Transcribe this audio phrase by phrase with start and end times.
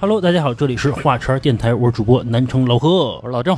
[0.00, 3.20] Hello，大家好，这里是华晨电台，我是主播南城老贺我。
[3.22, 3.54] 是老郑，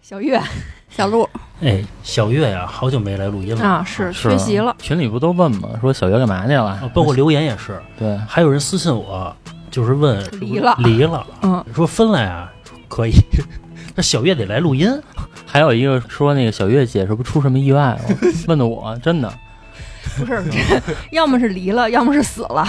[0.00, 0.40] 小月、
[0.88, 1.28] 小鹿
[1.60, 4.76] 哎，小月呀、好久没来录音了啊，是是缺席了。
[4.78, 5.70] 群里不都问吗？
[5.80, 6.64] 说小月干嘛去了？
[6.64, 9.34] 啊包括留言也是，对，还有人私信我，
[9.68, 12.48] 就是问离了离了，嗯，说分了呀，
[12.88, 13.14] 可以。
[13.96, 14.88] 那小月得来录音，
[15.44, 18.00] 还有一个说那个小月姐是不是出什么意外了？
[18.46, 19.28] 问的我真的，
[20.16, 20.80] 不是，这
[21.10, 22.64] 要么是离了，要么是死了。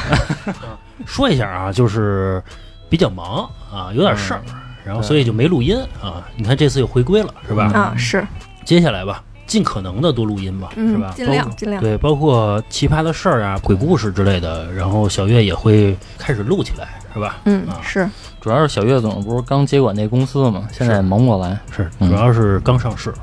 [1.06, 2.42] 说一下啊，就是
[2.92, 4.42] 比较忙啊，有点事儿，
[4.84, 6.28] 然后所以就没录音啊。
[6.36, 7.72] 你看这次又回归了，是吧？
[7.74, 8.28] 嗯啊，是，
[8.66, 11.82] 接下来吧，尽可能的多录音吧，是嗯吧？，尽量尽量。
[11.82, 17.38] 对，包括奇葩的事儿啊、鬼故事之类的，然后小月也会开始录起来，是吧？
[17.46, 18.06] 嗯啊，是
[18.42, 21.58] 主要是小月总不是刚接管那公司嘛，现在忙不过来。
[21.72, 23.14] 是，嗯主要是刚上市，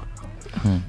[0.64, 0.82] 嗯，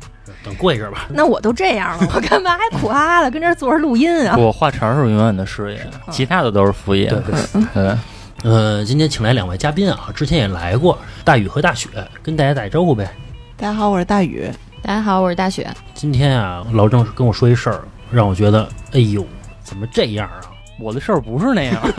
[0.45, 1.07] 等过一阵儿吧。
[1.09, 4.37] 那我都这样了， 我干嘛还苦哈哈的跟这儿坐着录音啊？
[4.37, 7.09] 我，画茬是永远的事业，其他的都是副业。
[7.09, 7.97] 对对，对，
[8.43, 11.89] 呃，今天请来两位嘉宾啊，之前也来过，大宇和大雪，
[12.23, 13.11] 跟大家打一招呼呗。
[13.57, 14.49] 大家好，我是大宇。
[14.81, 15.69] 大家好，我是大雪。
[15.93, 19.25] 今天啊，老郑跟我说一事儿，让我觉得，哎呦，
[19.61, 20.39] 怎么这样啊？
[20.79, 21.75] 我的事儿不是那样。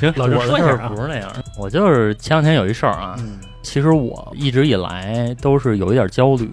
[0.00, 1.30] 行，老郑我的事说一下啊儿不是那样。
[1.58, 6.50] 我就是前两天有一事儿啊，嗯其实我一直以来都是有一点焦虑，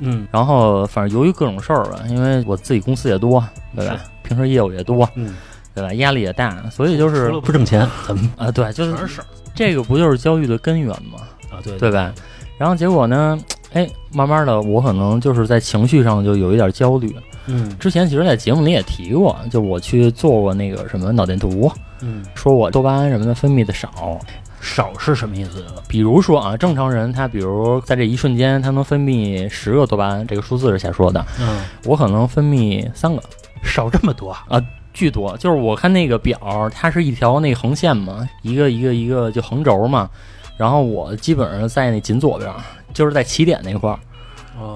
[0.00, 3.42] 嗯然后反正由于各种事儿吧，因为我自己公司也多，
[3.74, 3.98] 对吧？
[4.22, 5.34] 平时业务也多，嗯，
[5.74, 5.92] 对吧？
[5.94, 9.20] 压力也大，所以就是不挣钱，怎么啊，对，就是
[9.54, 11.18] 这个不就是焦虑的根源吗？
[11.50, 11.58] 啊？
[11.62, 12.12] 对对吧？
[12.58, 13.38] 然后结果呢，
[13.72, 17.14] 哎，慢慢的，我可能就是在情绪上就有一点焦虑。
[17.46, 24.18] 嗯之前其实，在节目里也提过，就我去做过那个什么脑电图，嗯，说我多巴胺什么的分泌的少。
[24.60, 25.62] 少是什么意思？
[25.86, 33.22] 比如说啊，正常人他比如在这一瞬间他能分泌十个多巴胺，这个数字是瞎说的，嗯，我可能分泌三个。
[33.62, 34.62] 少这么多啊？
[34.94, 40.08] 巨多，就是我看那个表，它是一条那个横线嘛，一个一个一个就横轴嘛，
[40.56, 42.50] 然后我基本上在那紧左边，
[42.94, 43.98] 就是在起点那块儿，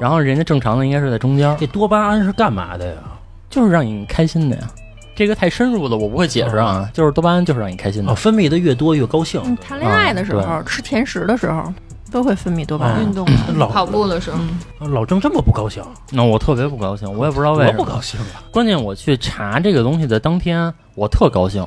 [0.01, 3.01] 然后后人家正常的应该是在中间，这多巴胺是干嘛的呀？
[3.49, 4.69] 就是让你开心的呀。
[5.15, 8.15] 这个太深入了，我不会解释啊，就是多巴胺就是让你开心的哦，。
[8.15, 9.41] 分泌的越多越高兴。
[9.45, 11.73] 嗯，谈恋爱的时候，啊吃甜食的时候，
[12.11, 13.05] 都会分泌多巴啊胺。
[13.05, 13.27] 运动
[13.57, 14.39] 老跑步的时候，
[14.81, 17.79] 嗯，老郑这么不高兴，那我特别不高兴，我也不知道为什么。
[17.79, 18.43] 不高兴啊！
[18.51, 21.67] 关键我去查这个东西的当天，我特高兴，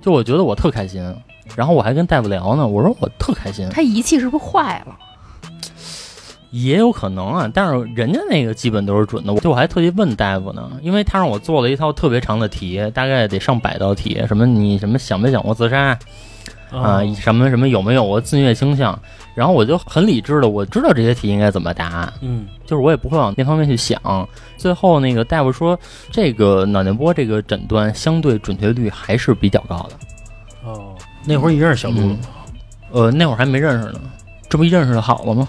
[0.00, 1.14] 就我觉得我特开心。
[1.54, 3.68] 然后我还跟大夫聊呢，我说我特开心。
[3.70, 4.96] 他仪器是不是坏了？
[6.50, 9.34] 也有可能啊，但是人家那个基本都是准的。
[9.36, 15.98] 就我还特地问大夫呢，因为他让我做了一套特别长的题，大概得上百道题，什么你什么想没想过自杀
[16.70, 18.98] 啊、哦什么什么有没有过自虐倾向，
[19.36, 24.00] 然后我就很理智的，我知道这些题应该怎么答，嗯就是我也不会往那方面去想。
[24.56, 25.78] 最后那个大夫说，
[26.10, 30.68] 这个脑电波这个诊断相对准确率还是比较高的。
[30.68, 30.94] 哦，
[31.24, 32.18] 那会儿你认识小鹿了吗？
[32.90, 34.00] 呃，那会儿还没认识呢，
[34.48, 35.48] 这不一认识的好了吗？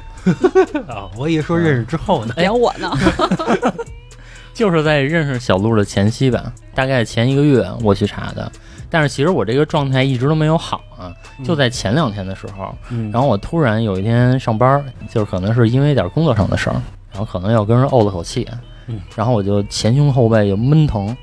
[0.87, 2.33] 啊， 我以为说认识之后呢。
[2.37, 2.91] 聊我呢。
[4.53, 8.51] 就是在认识小鹿的前夕吧，大概前一个月我去查的。
[8.89, 16.81] 但是其实我这个状态一直都没有好啊，就在前两天的时候，嗯，然后我突然有一天上班，就是可能是因为点工作上的事儿，
[17.11, 18.47] 然后可能要跟人怄了口气，
[18.87, 21.15] 嗯然后我就前胸后背就闷疼，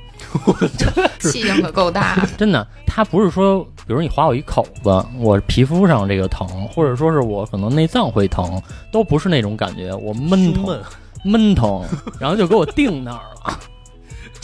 [1.19, 8.61] 气性可够大， 真的，它不是说，比如你划我一口子，我皮肤上这个疼，或者说是我可能内脏会疼，
[8.93, 10.81] 都不是那种感觉，我闷疼，闷
[11.25, 11.83] 闷疼，
[12.21, 13.34] 然后就给我定那儿了，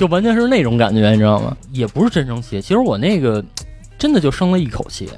[0.00, 1.54] 就完全是那种感觉，你知道吗？
[1.72, 3.44] 也不是真生气，其实我那个
[3.98, 5.10] 真的就生了一口气，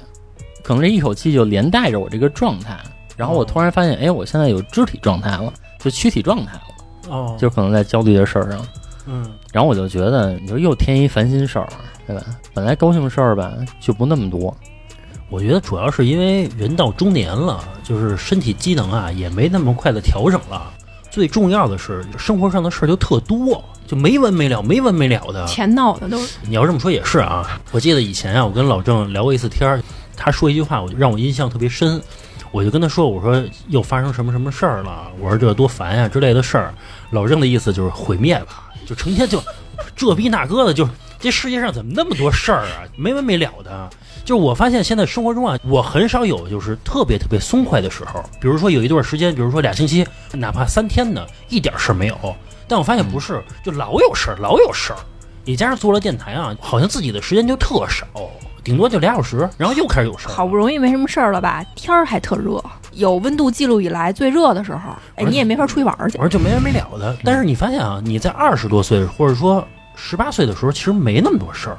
[0.61, 2.77] 可能这一口气就连带着我这个状态，
[3.15, 6.61] 然后我突然发现，哎，我现在有肢体状态了，就躯体状态了，
[7.07, 8.59] 哦，就可能在焦虑的事儿上。
[9.07, 11.69] 嗯然后我就觉得，你说又添一烦心事儿，
[12.05, 12.25] 对吧？
[12.53, 14.53] 本来高兴事儿吧就不那么多，
[15.29, 20.73] 我觉得主要是因为人到中年了，就是身体机能啊也没那么快的调整了。
[21.13, 25.45] 最重要的是生活上的事儿就特多，就没完没了，没完没了的。
[25.45, 27.61] 钱闹的都是你要这么说也是啊。
[27.71, 29.79] 我记得以前啊，我跟老郑聊过一次天儿，
[30.17, 32.01] 他说一句话，我就让我印象特别深。
[32.51, 36.73] 我就跟他说，我说又发生什么什么事儿了，我说这多烦呀、之类的事儿。
[37.11, 39.39] 老郑的意思就是毁灭吧，就成天就
[39.95, 40.89] 这逼那哥的，就
[41.19, 43.87] 这世界上怎么那么多事儿啊，没完没了的。
[44.25, 48.23] 就是我发现现在生活中啊，我很少有就是特别特别松快的时候。
[48.39, 52.17] 比如说有一段时间，比如说俩星期，哪怕三天呢，一点事儿没有。
[52.67, 54.99] 但我发现不是，就老有事儿，老有事儿。
[55.45, 58.07] 你加上做了电台啊，好像自己的时间就特少，
[58.63, 60.31] 顶多就俩小时，然后又开始有事儿。
[60.31, 66.23] 好不容易没什么事儿了吧，天儿还特热，有温度记录以来最热的时候，哎，你也没法出去玩儿去我。
[66.23, 67.17] 说就没完没了嗯的。
[67.25, 71.77] 但是你发现啊，你在二十多岁或者说十八岁的时候，其实没那么多事儿。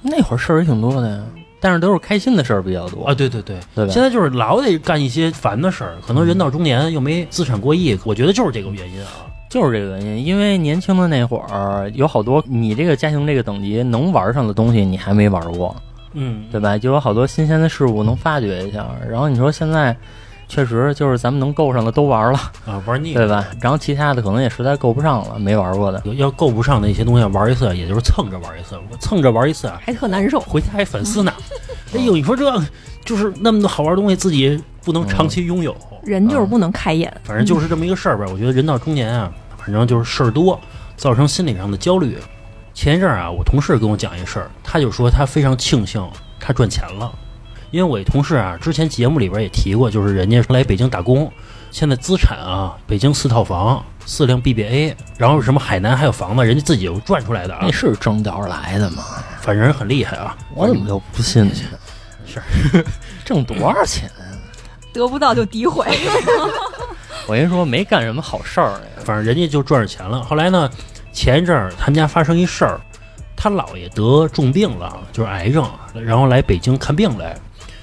[0.00, 1.22] 那会儿事儿也挺多的呀，
[1.62, 3.92] 但是都是开心的事儿比较多啊，，对对对，对吧？
[3.92, 9.08] 现在就是老得干一些烦的事儿，可能人到中年又没资产过亿，我觉得就是这个原因啊。
[9.48, 15.76] 就是这个原因，因为年轻的那会儿有好多你这个家庭这个等级能玩上的东西，你还没玩过，
[16.14, 16.76] 嗯，对吧？
[16.76, 18.86] 就有好多新鲜的事物能发掘一下。
[19.08, 19.96] 然后你说现在
[20.52, 23.42] 确实就是咱们能够上的都玩了，啊，玩腻了对吧？
[23.58, 26.02] 然后其他的可能也实在够不上了，没玩过的。
[26.16, 30.38] 要够不上的一些东西，玩一次也就是蹭着玩一次，我蹭着玩一次啊，还特难受。
[30.38, 31.32] 回家还反思呢。
[31.96, 32.52] 哎呦，你说这
[33.02, 38.26] 就是那么多好玩的东西，自己不能长期拥有，人就是不能开眼，反正就是这么一个事儿吧。
[38.30, 40.60] 我觉得人到中年啊，反正就是事儿多，
[40.98, 42.18] 造成心理上的焦虑。
[42.74, 46.06] 前一阵儿啊，我同事跟我讲一事儿，他就说他非常庆幸
[46.38, 47.10] 他赚钱了，
[47.72, 51.32] 因为我一同事啊，之前节目里边也提过，就是人家来北京打工，
[51.70, 59.02] 现在资产啊，北京四套房、四辆 BBA，然后什么海南还有房子，人家自己又赚出来的啊那，是挣着来的吗？
[59.40, 60.36] 反正很厉害啊。
[60.54, 61.54] 我怎么就不信呢？
[62.26, 62.40] 是
[63.24, 64.08] 挣多少钱？
[64.92, 65.86] 得不到就诋毁。
[67.26, 69.02] 我跟你说，没干什么好事儿呀。
[69.04, 70.22] 反正人家就赚着钱了。
[70.22, 70.70] 后来呢，
[71.10, 72.78] 前一阵儿他们家发生一事儿，
[73.34, 77.34] 他姥爷得重病了，就是癌症，然后来北京看病来。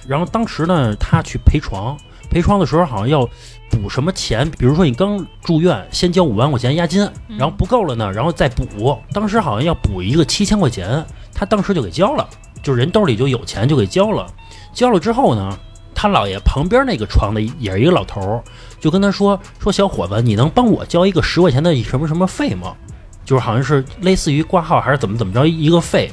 [0.09, 1.95] 然后当时呢，他去陪床，
[2.31, 3.23] 陪床的时候好像要
[3.69, 7.07] 补什么钱，比如说你刚住院，先交五万块钱押金，
[7.37, 8.97] 然后不够了呢，然后再补。
[9.13, 12.27] 当时好像要补一个七千块钱，他当时就给交了，
[12.63, 14.25] 就是人兜里就有钱就给交了。
[14.73, 15.55] 交了之后呢，
[15.93, 18.43] 他姥爷旁边那个床的也是一个老头，
[18.79, 22.75] 就跟他说 说小伙子，你能帮我交一个十块钱的什么什么费吗？
[23.23, 26.11] 就是好像是类似于挂号还是怎么怎么着一个费。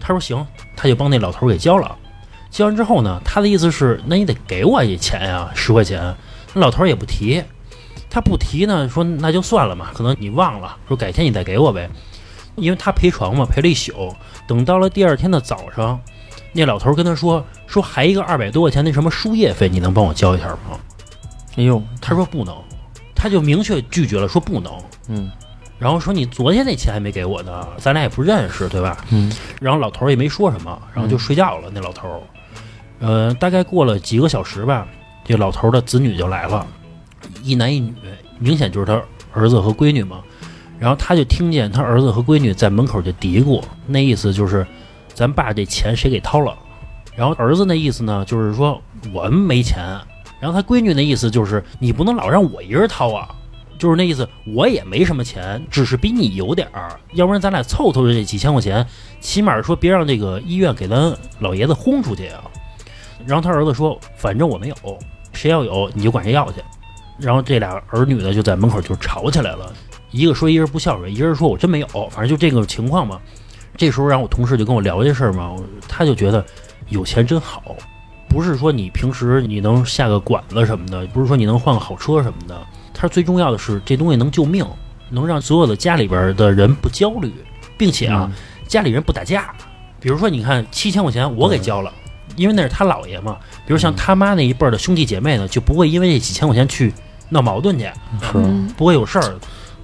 [0.00, 1.94] 他说行，他就帮那老头给交了。
[2.56, 6.16] 交完之后呢，他的意思是，那你得给我一钱呀，十块钱。
[6.54, 7.44] 那老头儿也不提，
[8.08, 11.90] 他不提呢，说那就算了嘛，可能你忘了，说改天你再给我呗。
[12.54, 14.10] 因为他陪床嘛，陪了一宿，
[14.48, 16.00] 等到了第二天的早上，
[16.54, 20.80] 那老头儿跟他说说还一个二百多块钱那什么输液费，你能帮我交一下吗？
[21.56, 22.56] 哎呦，他说不能，
[23.14, 24.72] 他就明确拒绝了，说不能。
[25.08, 25.30] 嗯
[25.78, 28.96] 然后说你昨天那钱还没给我呢，咱俩也不认识，对吧？
[29.10, 29.30] 嗯，
[29.60, 31.68] 然后老头儿也没说什么，然后就睡觉了。
[31.70, 32.20] 那老头儿，
[33.00, 34.86] 呃，大概过了几个小时吧，
[35.24, 36.66] 这老头的子女就来了，
[37.42, 37.94] 一男一女，
[38.38, 39.00] 明显就是他
[39.32, 40.22] 儿子和闺女嘛。
[40.78, 44.66] 然后他就听见他儿子和闺女在门口就嘀咕，那意思就是，
[45.14, 46.54] 咱爸这钱谁给掏了？
[47.14, 48.80] 然后儿子那意思呢，就是说
[49.12, 49.82] 我们没钱。
[50.38, 53.26] 然后他闺女那意思就是，你不能老让我一人掏啊。
[53.78, 58.86] 就是那意思，我也没什么钱，只是比你有点儿，要不然咱俩凑凑这几千块钱，
[59.20, 62.44] 起码说别让这个医院给咱老爷子轰出去啊。
[63.24, 64.74] 然后他儿子说，反正我没有，
[65.32, 66.60] 谁要有你就管谁要去。
[67.18, 69.72] 然后这俩儿女呢就在门口就吵起来了，
[70.10, 73.20] 一个说一人不孝顺，一人说我真没有，反正就这个情况嘛。
[73.76, 75.54] 这时候让我同事就跟我聊这事儿嘛，
[75.86, 76.44] 他就觉得
[76.88, 77.76] 有钱真好，
[78.28, 82.58] 不是说你平时你能下个馆子什么的，不是说你能换个好车什么的，
[82.94, 84.66] 他最重要的是这东西能救命，
[85.10, 87.32] 能让所有的家里边的人不焦虑，
[87.76, 88.30] 并且啊，
[88.66, 89.54] 家里人不打架。
[90.00, 91.92] 比如说，你看七千块钱我给交了，
[92.36, 93.36] 因为那是他姥爷嘛。
[93.66, 96.92] 比如像他妈那一辈儿的兄弟姐妹呢，就不会因为这几千块钱去
[97.28, 97.84] 闹矛盾去，
[98.20, 99.34] 是，嗯不会有事儿。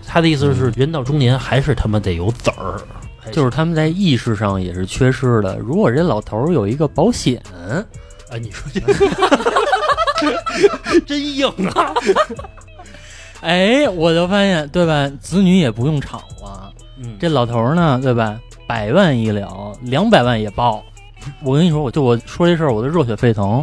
[0.06, 2.80] 他的意思是，人到中年还是他妈得有子儿，
[3.32, 5.56] 就是他们在意识上也是缺失的。
[5.59, 7.42] 如果这老头儿有一个保险，
[8.30, 8.80] 啊，你说这
[11.06, 11.94] 真硬啊！
[13.40, 15.11] 哎，我就发现，对吧？
[15.21, 16.73] 子女也不用吵了。
[16.99, 18.38] 嗯，这老头儿呢，对吧？
[18.66, 20.85] 百万医疗，两百万也报。
[21.42, 23.58] 我跟你说，我就我说这事儿，我都热血沸腾，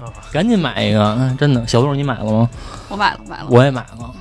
[0.00, 1.02] 啊，赶紧买一个。
[1.18, 2.50] 嗯，真的，小杜你买了吗？
[2.88, 3.46] 我买了，买了。
[3.50, 4.14] 我也买了。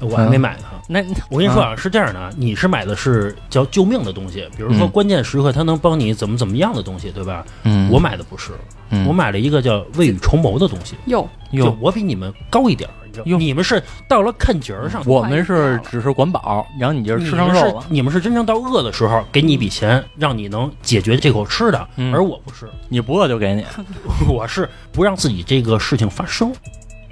[0.00, 0.64] 我还没买呢。
[0.86, 7.42] 那我跟你说啊，是这样的啊，你是买的是叫救命的东西，比如说嗯关键时刻它能帮你怎么怎么样的东西，对吧？
[7.62, 8.52] 嗯，我买的不是，
[8.90, 17.84] 嗯我买了一个叫未雨绸缪的东西，哟，就哟，我比你们高一点儿，你们是到了看节儿上，我们是只是管饱，然后你就是吃上肉了。
[17.88, 23.64] 你们是真正到饿的时候给你一笔钱，让你能解决这口吃的，嗯而我不是，你不饿就给你。
[24.28, 26.52] 我是不让自己这个事情发生。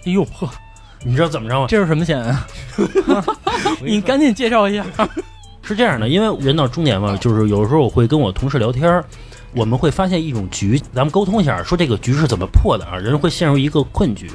[0.05, 0.49] 哎呦呵，
[1.05, 1.67] 你知道怎么着吗？
[1.69, 2.47] 这是什么险啊？
[3.83, 4.85] 你赶紧介绍一下。
[5.65, 9.05] 是这样的，因为人到中年嘛，就是有时候我会跟我同事聊天儿，
[9.55, 12.97] 我们会发现一种局，咱们沟通一下，说这个局是怎么破的啊？
[12.97, 14.29] 人会陷入一个困局，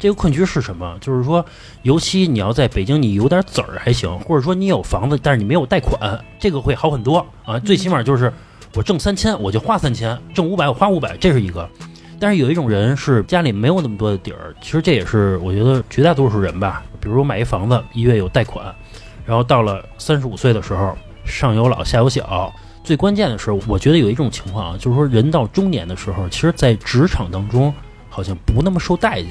[0.00, 0.96] 这个困局是什么？
[1.00, 1.44] 就是说，
[1.82, 7.58] 尤其你要在北京，你有点子儿还行，或者说你有房子，但是你没有贷款，这个会好很多啊。
[7.58, 8.32] 最起码就是
[8.74, 11.68] 我挣三千，我就花三千；挣五百，我花五百，这是一个。
[12.18, 16.82] 但是有一种人是家里没有那么多的底儿，其实这也是我觉得绝大多数人吧。
[16.98, 18.74] 比如我买一房子，一月有贷款，
[19.26, 22.52] 然后到了三十五岁的时候，上有老下有小，
[22.82, 27.72] 最关键的是，我觉得有一种情况啊，就是说人到中年的时候，其实，在职场当中
[28.08, 29.30] 好像不那么受待见。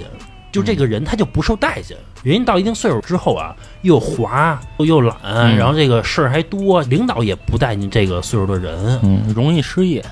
[0.51, 8.99] 就这个人他就不受待见，人家到一定岁数之后啊，又滑又又懒，嗯然后这个事儿还多，领导也不待见这个岁数的人。
[9.03, 10.03] 嗯，容易失业。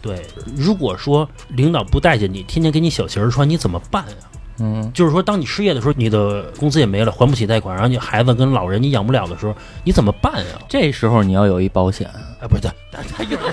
[0.00, 0.24] 对，
[0.56, 4.14] 如果说领导不待见你，天天给你小鞋儿穿，你怎么办呀？
[4.60, 9.54] 嗯，就是说，当你失业的时候，你的工资也没了，还不起贷款，然后你孩子跟老人你养不了的时候，
[9.84, 10.58] 你怎么办呀？
[10.68, 12.08] 这时候你要有一保险。
[12.40, 13.50] 哎，不是，他他一会儿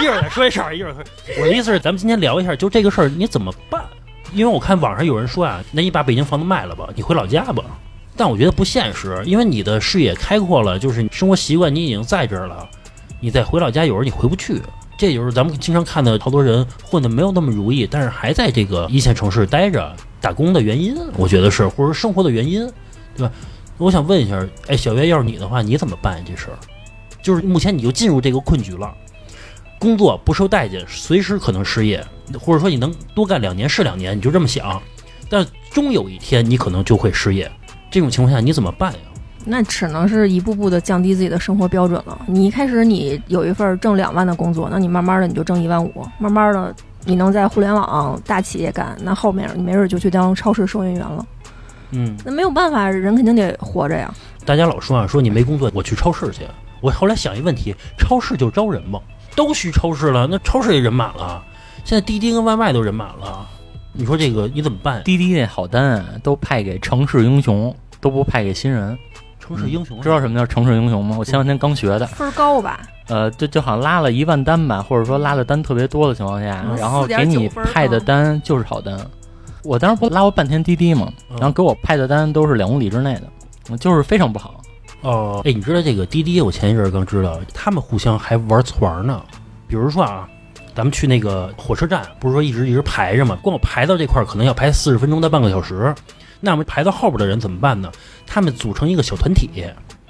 [0.00, 0.96] 一会儿一会儿再说一事儿，一会儿
[1.40, 3.82] 我的意思是，咱们今天聊一下，就这个事儿你怎么办？
[4.34, 7.64] 因为我看网上有人说啊，那你把北京房子卖了吧，你回老家吧。
[8.16, 12.68] 但我觉得不现实，因为你的视野开阔了，就是生活习惯你已经在这儿了，
[13.20, 14.60] 你再回老家，有时候你回不去。
[14.96, 22.64] 这就是咱们经常看的好多人混的没有那么如意，但是还在这个一线城市待着打工的原因，我觉得是，或者生活的原因，
[23.16, 23.32] 对吧？
[23.76, 26.58] 我想问一下，哎，小月，要是你的话，你怎么办这事儿？
[27.20, 28.94] 就是目前你就进入这个困局了，
[29.84, 32.02] 工作不受待见，随时可能失业，
[32.40, 34.80] 或者说你能多干两年是两年，你就这么想，
[35.28, 37.50] 但终有一天你可能就会失业。
[37.90, 38.98] 这种情况下你怎么办呀？
[39.44, 42.18] 那只能是一步步的降低自己的生活标准了。
[42.26, 46.74] 你一开始你有一份挣两万的工作，那你慢慢的你就挣一万五，慢慢的
[47.04, 51.26] 你能在互联网大企业干，那后面你没准就去当超市收银员了。
[51.90, 54.12] 嗯，那没有办法，人肯定得活着呀。
[54.46, 56.40] 大家老说啊，说你没工作，我去超市去。
[56.80, 58.98] 我后来想一问题，超市就招人吗？
[59.34, 61.42] 都去超市了，那超市也人满了，
[61.84, 63.46] 现在滴滴跟外卖都人满了，
[63.92, 65.02] 你说这个你怎么办？
[65.04, 68.96] 滴滴那好单啊都派给城市英雄，都不派给新人。
[69.38, 71.16] 城市英雄知道什么叫城市英雄吗？
[71.18, 72.06] 我前两天刚学的。
[72.06, 72.80] 分儿高吧？
[73.08, 78.98] 呃，就就好像拉了一万单吧，或者说拉的单特别多的情况下，嗯然后给你4.9分儿派的单就是好单。
[79.62, 83.14] 我当时不拉过半天滴滴嘛，嗯然后给我派的单都是两公里之内
[83.68, 84.62] 的，就是非常不好。
[85.04, 86.40] 哦，哎，你知道这个滴滴？
[86.40, 89.22] 我前一阵刚知道，他们互相还玩团儿呢。
[89.68, 90.26] 比如说啊，
[90.74, 93.38] 咱们去那个火车站，不是说一直一直排着吗？
[93.42, 95.94] 光排到这块儿可能要排四十分钟到半个小时。
[96.40, 97.92] 那么排到后边的人怎么办呢？
[98.26, 99.50] 他们组成一个小团体，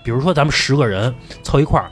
[0.04, 1.90] 比如说咱们十个人凑一块儿，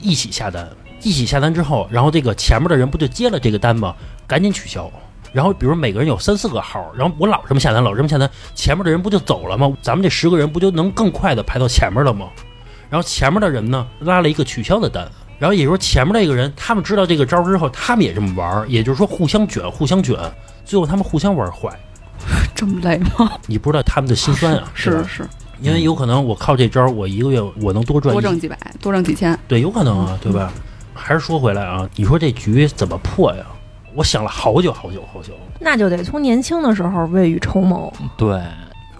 [0.00, 0.68] 一起下单。
[1.02, 3.94] 一起下单之后，然后这个前面的人不就接了这个单吗？
[4.26, 4.90] 赶紧取消。
[5.32, 9.72] 然后，比如每个人有三四个号，然后我老这么下单，老这么下单，前面的人不就走了吗？
[9.80, 12.28] 咱们这十个人不就能更快的排到前面了吗？
[12.90, 15.08] 然后前面的人呢拉了一个取消的单，
[15.38, 20.14] 然后也就是说前面那个人他们知道这个招儿之后，他们也这么玩儿，也就是说互相卷，互相卷，
[20.66, 21.70] 最后他们互相玩坏。
[22.54, 23.32] 这么累吗？
[23.46, 25.26] 你不知道他们的心酸啊， 是吧是，
[25.62, 29.36] 因为有可能我靠这招儿，我一个月我能多赚一多挣几百，多挣几千。
[29.48, 30.52] 对，有可能啊，对吧？
[30.94, 33.44] 还是说回来啊，你说这局怎么破呀？
[33.94, 37.92] 我想了好久好久好久，那就得从年轻的时候未雨绸缪。
[38.16, 38.40] 对，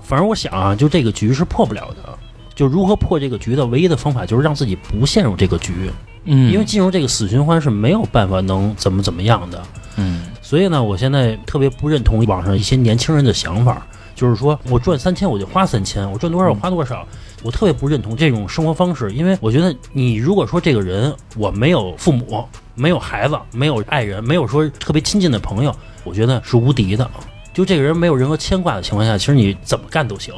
[0.03, 2.19] 反正我想啊，就这个局是破不了的。
[2.55, 5.91] 就如何破这个局的唯一的方法，就是让自己不陷入这个局，
[6.25, 9.63] 嗯，因为进入这个死循环是没有办法能怎么怎么样的。
[9.97, 17.07] 嗯所以呢，我现在特别不认同网上一些年轻人的想法，就是说我赚三千我就花三千，我赚多少我花多少。
[17.43, 25.75] 我特别不认同这种生活方式，因为我觉得你如果说这个人我没有父母、没有孩子、没有爱人、没有说特别亲近的朋友，
[26.05, 27.09] 我觉得是无敌的。
[27.53, 30.35] 就这个人没有任何牵挂的情况下，其实你怎么干都行。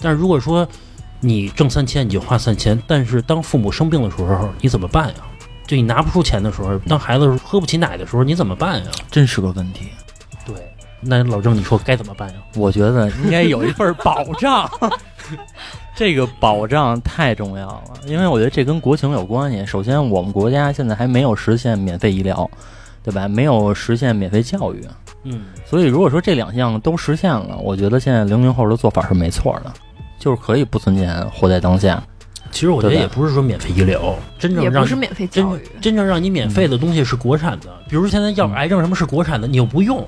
[0.00, 0.66] 但是如果说
[1.20, 5.14] 你挣三千你就花三千，但是当父母生病的时候你怎么办呀？
[5.66, 8.90] 就你拿不出钱的时候，当孩子喝不起奶的时候你怎么办呀？
[9.10, 9.88] 真是个问题。
[10.44, 10.54] 对，
[11.00, 12.34] 那老郑你说该怎么办呀？
[12.54, 14.70] 我觉得应该有一份保障，
[15.94, 19.64] 这个保障太重要了，因为我觉得这跟国情有关系。
[19.66, 22.50] 首先，我们国家现在还没有实现免费医疗，
[23.02, 23.28] 对吧？
[23.28, 24.82] 没有实现免费教育，
[25.24, 29.72] 嗯，所以如果说这两项都实现了，我觉得现在零零后的做法是没错的，
[30.18, 32.02] 就是可以不存钱，活在当下。
[32.50, 40.04] 其实我觉得也不是说免费医疗，真正让也不是免费真教育，真正让你免费的东西是国产的，比如现在药嗯癌症什么是国产的，你又不用。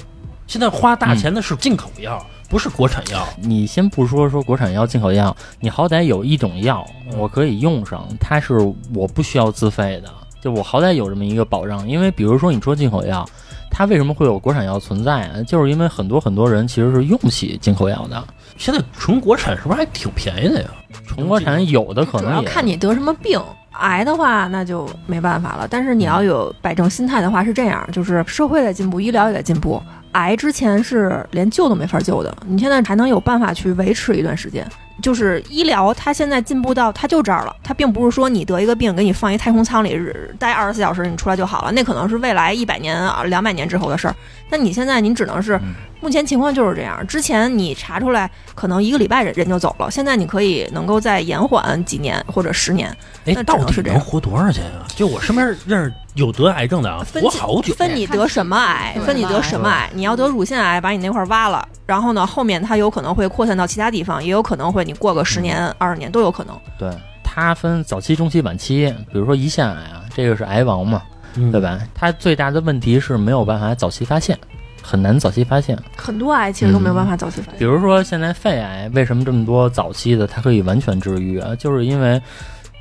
[0.47, 3.27] 现在花大钱的是进口药，不是国产药。
[3.37, 8.59] 你先不说说国产药、进口药，你好歹有一种药嗯我可以用上，它是
[8.95, 10.11] 我不需要自费的，
[10.41, 11.89] 就我好歹有这么一个保障。
[11.89, 13.29] 因为比如说你说进口药，
[13.71, 15.43] 它为什么会有国产药存在啊？
[15.43, 18.23] 就是因为很多很多人其实是用不起进口药的，
[18.57, 20.69] 现在纯国产是不是还挺便宜的呀？
[21.07, 23.41] 纯国产有的可主能也要看你得什么病。
[23.81, 25.67] 癌的话，那就没办法了。
[25.69, 29.83] 但是你要有摆正心态的话，是这样，就是社会在进步，医疗也在进步。
[30.14, 34.66] 癌之前是连救都没法救的，你现在还能有办法去维持一段时间。
[35.02, 40.00] 就是医疗，它现在进步到它就这儿了，它并不是说你得一个病给你放一太空舱里
[40.38, 44.14] 待二十四小时你出来就好了，那可能是未来一百年啊两百年之后的事儿。
[44.49, 52.88] 那你现在你只能是嗯目前情况就是这样，之前你查出来可能一个礼拜人人就走了，现在你可以能够再延缓几年或者十年，
[53.25, 54.87] 哎那，到底是这样能活多少钱啊？
[54.94, 57.75] 就我身边认识有得癌症的啊，分活好久。
[57.75, 59.90] 分你得什么癌，分你得什么癌。
[59.94, 66.56] 你要得乳腺癌，把你那块儿挖了，然后呢，后面它有可能会扩散到其他地方，也有可能会你过个十年、二十年都有可能。
[66.78, 66.88] 对，
[67.25, 71.02] 它分早期、中期、晚期，比如说胰腺癌啊，这个是癌王嘛，
[71.35, 71.61] 嗯对？
[71.61, 71.80] 吧？
[71.94, 74.38] 它最大的问题是没有办法早期发现，
[74.80, 75.76] 很难早期发现。
[75.97, 77.59] 很多癌其实都没有办法早期发现。
[77.59, 81.56] 比如说现在肺癌为什么这么多早期的它可以完全治愈啊？
[81.56, 82.23] 就是因为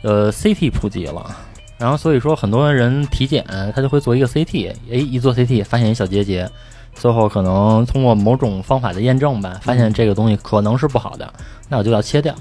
[0.03, 1.35] 呃 CT 普及了。
[1.83, 6.49] 然后所以说很多人体检他就会做一个 CT，哎，一做 CT 发现一小结节，
[6.95, 11.33] 最后可能通过某种方法的验证吧，发现这个东西可能是不好的，
[11.67, 12.33] 那我就要切掉。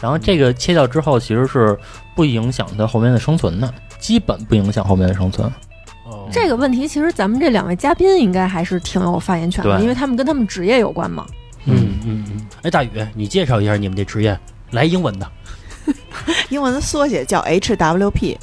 [0.00, 1.76] 然后这个切掉之后，其实是
[2.14, 5.50] 不影响它后面的生存的，基本不影响后面的生存。
[6.06, 11.26] 哦这个问题其实咱们这两位嘉宾应该还是挺有发言权的，因为他们跟他们职业有关嘛。
[11.64, 12.46] 嗯嗯嗯。
[12.62, 14.38] 哎，大宇，你介绍一下你们这职业，
[14.70, 15.28] 来英文的。
[16.48, 18.36] 英文的缩写叫 HWP，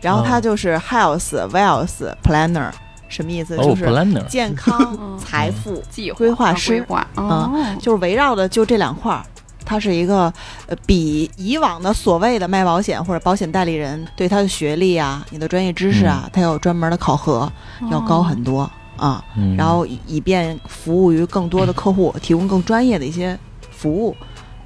[0.00, 2.70] 然后它就是 Health Wealth Planner，
[3.08, 3.56] 什么意思？
[3.56, 9.22] 哦就是健康嗯、财富，计划规划师啊划哦，就是围绕的就这两块儿。
[9.68, 10.32] 它是一个
[10.68, 17.50] 呃，比以往的所谓的卖保险或者保险代理人对他的学历啊、你的专业知识啊，他有专门的考核，
[17.90, 19.24] 要高很多啊。
[19.36, 23.36] 嗯然后以以便服务于更多的客户，提供更专业的一些
[23.72, 24.16] 服务。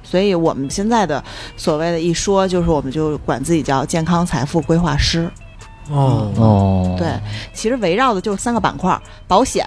[0.03, 1.23] 所以我们现在的
[1.55, 5.29] 所谓的一说，就是我们就管自己叫健康财富规划师。
[5.89, 7.07] 哦哦，对，
[7.53, 9.65] 其实围绕的就是三个板块：保险、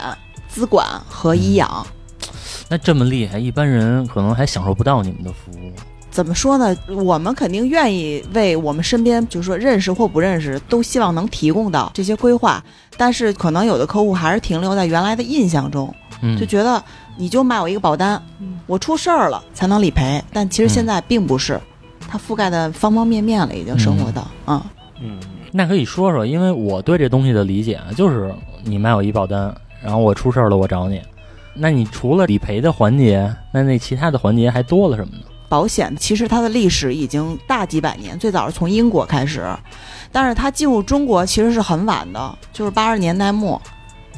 [0.49, 1.87] 资管和医养。
[2.69, 5.73] 那这么厉害，一般人可能还享受不到你们的服务。
[6.11, 6.75] 怎么说呢？
[6.88, 12.62] 我们肯定愿意为我们身边，就是说认识或不认识，都希望能提供到这些规划。
[12.97, 15.92] 但是可能有的客户还是停留在原来的印象中，
[16.23, 16.83] 嗯，就觉得
[17.16, 18.20] 你就卖我一个保单，
[18.66, 20.22] 我出事儿了才能理赔。
[20.33, 21.61] 但其实现在并不是，
[22.09, 24.64] 它覆盖的方方面面了，已经生活的，啊，
[25.00, 25.18] 嗯，
[25.53, 31.00] 那可以说说，因为我对这东西的理解啊，就是你卖我一保单，然后我出事儿了，我找你。
[31.55, 35.22] 那你除了理赔的环节，那那其他的环节还多了什么呢？
[35.48, 39.46] 保险其实它的历史已经大几百年，最早是从英国开始，
[40.11, 43.61] 但是它进入中国其实是很晚的，就是八十年代末。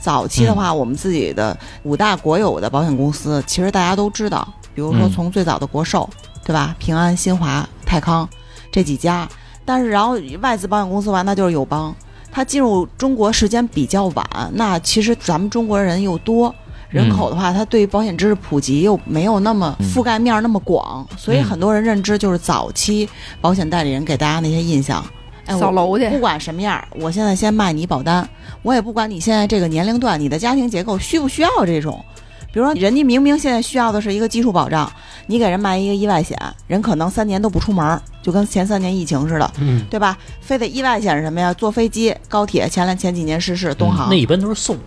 [0.01, 6.09] 早期的话，我们自己的五大国有的保险公司，其实大家都知道，比如说嗯从最早的国寿，
[6.45, 6.75] 对吧？
[6.79, 8.29] 平安、新华、泰康
[8.71, 9.29] 这几家，
[9.65, 11.95] 但是然后外资保险公司完，那就是友邦。
[12.31, 16.55] 它进入中国时间比较晚，那其实咱们中国人又多，
[16.91, 23.09] 人口的话，它对保险知识普及又没有那么嗯覆盖面儿那么广，所以嗯很多人认知就是早期
[23.41, 25.03] 保险代理人给大家那些印象。
[25.47, 28.29] 哎，扫楼去不管什么样儿，我现在先卖你保单，
[28.63, 32.05] 我也不管你现在这个年龄段、你的家庭结构需不需要这种。
[32.53, 34.91] 比如说，人家明明现在需要的是一个基础保障，
[35.27, 40.17] 你给人卖一个意外险，人可能三年都不出门儿，就跟前三年疫情似的，嗯，对吧？
[40.41, 41.53] 非得意外险是什么呀？
[41.53, 44.79] 坐飞机、高铁，前两前几年失事，东航、那一般都是送。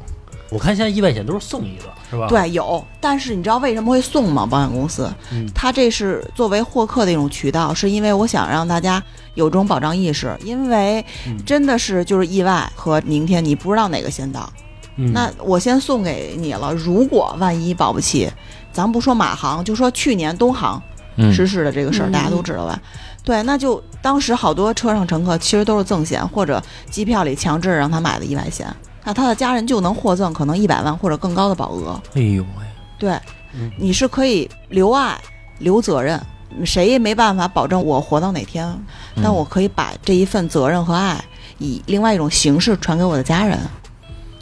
[0.49, 4.45] 我看现在意外险都是送一个，是吧？，对，有，但是你知道为什么会送吗？
[4.45, 9.01] 保险公司，嗯它这是作为获客的一种渠道，是因为我想让大家
[9.35, 14.49] 有这种保障意识，因为嗯真的是就是意外和明天你不知道哪个先到，
[14.95, 16.73] 嗯那我先送给你了。
[16.73, 18.29] 如果万一保不齐，
[18.71, 20.81] 咱不说马航，就说去年东航
[21.15, 22.79] 嗯失事的这个事儿，嗯大家都知道吧？
[23.23, 28.65] 对，那就当时好多车上乘客其实都是赠险或者机票里强制让他买的意外险，
[29.09, 31.99] 那他的家人就能获赠可能一百万或者更高的保额。
[32.13, 32.63] 哎呦喂，
[32.99, 33.09] 对
[33.53, 35.19] 嗯，你是可以留爱、
[35.57, 36.21] 留责任，
[36.63, 38.67] 谁也没办法保证我活到哪天，
[39.15, 41.19] 嗯但我可以把这一份责任和爱
[41.57, 43.57] 以另外一种形式传给我的家人。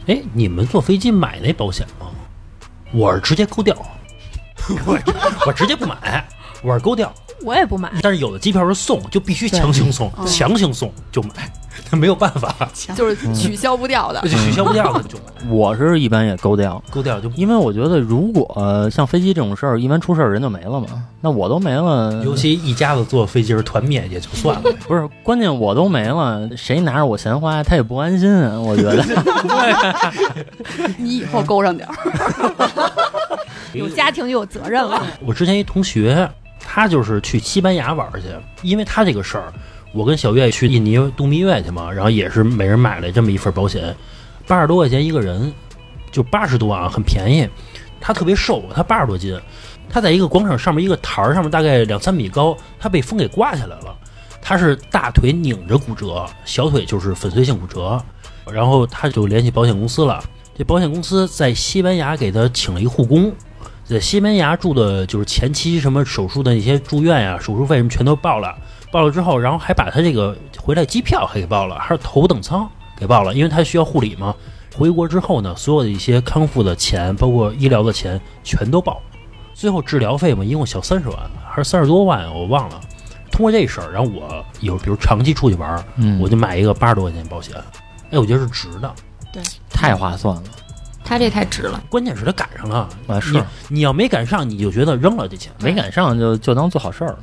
[0.07, 2.07] 哎，你们坐飞机买那保险吗？
[2.91, 3.73] 我是直接勾掉，
[4.85, 4.99] 我
[5.45, 6.27] 我直接不买，
[6.63, 7.13] 我是勾掉。
[7.43, 11.29] 我也不买，但是有的机票是送，就必须强行送，嗯强行送就买，
[11.91, 12.51] 那没有办法，
[12.97, 17.29] 就是取消不掉的 取消不掉的就买，我是一般也勾掉，勾掉就。
[17.35, 20.87] 因为我觉得如果、呃像飞机这种事儿，一般出事儿人就没了嘛。
[21.21, 28.59] 那我都没了，尤其一家子坐飞机是团灭也就算了，不是关键，我都没了，谁拿着我钱花，他也不安心啊。
[28.59, 29.05] 我觉得，
[30.97, 31.93] 你以后勾上点儿。
[33.73, 35.05] 有家庭就有责任了。
[35.23, 36.27] 我之前一同学，
[36.69, 38.27] 他就是去西班牙玩去，
[38.61, 39.53] 因为他这个事儿，
[39.93, 43.95] 我跟小月去印尼度蜜月去嘛，然后也是每人买了这么一份保险，
[44.45, 45.53] 八十多块钱一个人，
[46.11, 47.47] 就八十多啊，很便宜。
[48.01, 49.39] 他特别瘦，他八十多斤，
[49.89, 53.95] 他在一个广场上面一个台儿上面，大概两三米高，他被风给刮下来了。
[54.41, 57.99] 他是大腿拧着骨折，小腿就是粉碎性骨折，
[58.51, 60.21] 然后他就联系保险公司了。
[60.57, 63.33] 这保险公司在西班牙给他请了一护工，
[63.87, 68.53] 在西班牙住的就是前期什么手术的那些住院呀、手术费什么全都报了，
[68.91, 74.35] 报了之后，然后还把他这个回来机票还给报了，还是头等舱给报了，因为他需要护理嘛。
[74.75, 79.01] 回国之后呢，所有的一些康复的钱，包括医疗的钱，全都报。
[79.53, 81.17] 最后治疗费嘛，一共小三十万
[81.49, 82.81] 还是三十多万，我忘了。
[83.31, 85.83] 通过这事儿，然后我有比如长期出去玩
[86.19, 87.55] 我就买一个八十多块钱保险，
[88.11, 88.93] 哎，我觉得是值的。
[89.31, 90.43] 对太划算了
[91.07, 91.81] 他这太值了。
[91.89, 93.19] 关键是他赶上了，啊！
[93.19, 97.19] 是你你要没赶上，你就觉得扔了这钱，没赶上就就当做好事儿了。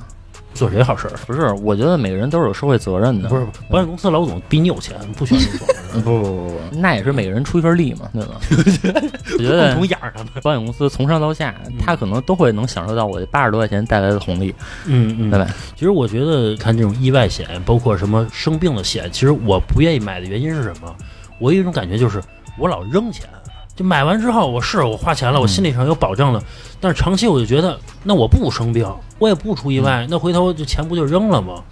[0.55, 1.12] 做谁好事儿？
[1.27, 3.29] 不是，我觉得每个人都是有社会责任的。
[3.29, 5.66] 不是保险公司老总比你有钱，不需要你做，
[6.01, 8.37] 不不不不，那也是每个人出一份力嘛，对吧？
[9.37, 10.25] 我觉得从眼儿上。
[10.42, 11.53] 保险公司从上到下，
[11.85, 14.55] 他可能都会能享受到我这八十多块钱带来的红利，
[14.87, 15.47] 嗯嗯对吧？
[15.75, 20.94] 其实我觉得看这种意外险，包括什么生病的险，其实我不愿意买的原因是什么？
[21.40, 22.23] 我有一种感觉就是
[22.57, 23.29] 我老扔钱，
[23.76, 26.42] 就买完之后我是我花钱了，我心理上有保证了，
[26.80, 31.62] 但是长期我就觉得那我不生病，我也不出意外，那回头这钱不就扔了吗？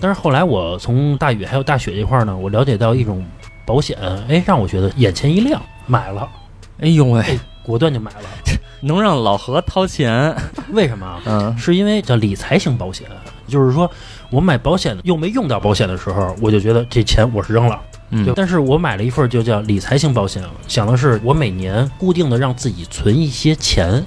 [0.00, 3.24] 但是后来我从大宇还有大雪这块儿呢，我了解到一种
[3.66, 3.96] 保险，
[4.28, 6.28] 哎，让我觉得眼前一亮，买了，
[6.80, 8.20] 哎呦喂，哎，果断就买了。
[8.84, 10.34] 能让老何掏钱，
[10.72, 11.20] 为什么啊？
[11.26, 13.06] 嗯是因为叫理财型保险，
[13.46, 13.88] 就是说
[14.30, 17.80] 我买保险又没用到保险的时候，我就觉得这钱我是扔了。
[18.12, 24.04] 嗯对，但是我买了一份就叫理财型保险，想的是我每年固定的让自己存一些钱，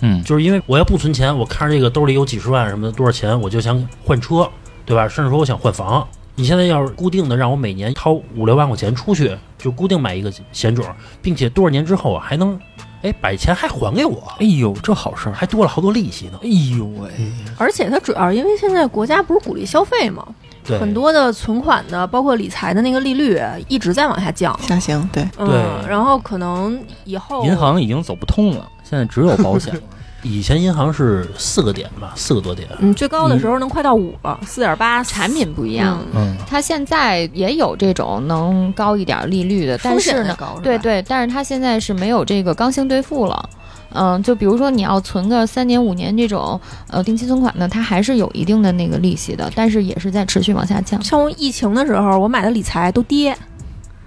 [0.00, 4.50] 嗯就是因为我要不存钱，我看着这个兜里有几十万什么的多少钱，我就想换车，
[4.84, 5.08] 对吧？
[5.08, 6.06] 甚至说我想换房。
[6.36, 10.84] 你现在要是固定的让我每年掏五六万块钱出去，就固定买一个险种，
[11.22, 12.58] 并且多少年之后啊还能，
[13.02, 16.40] 哎，把钱还还给我，哎呦，这好事儿，还多了好多利息呢。
[16.42, 17.08] 哎呦喂，
[17.56, 20.26] 而且它主要是因为现在国家不是鼓励消费嘛，
[20.64, 24.58] 对，很多的存款的，包括理财的那个利率一直在往下降。
[24.62, 29.80] 下行对，嗯，对然后可能以后银行已经走不通了，现在只有保险了。
[30.24, 32.66] 以前银行是四个点吧，四个多点。
[32.78, 43.50] 嗯最高的时候能快到五了，四点八，产品不一样，嗯嗯它现在也有这种能高一点利率的，但风险是呢，高是吧对对，但是它现在是没有这个刚性兑付了。
[43.94, 53.36] 嗯，就比如说你要存个三年五年这种呃定期存款呢，它还是有一定的那个利息的，但是也是在持续往下降，像我疫情的时候，我买的理财都跌，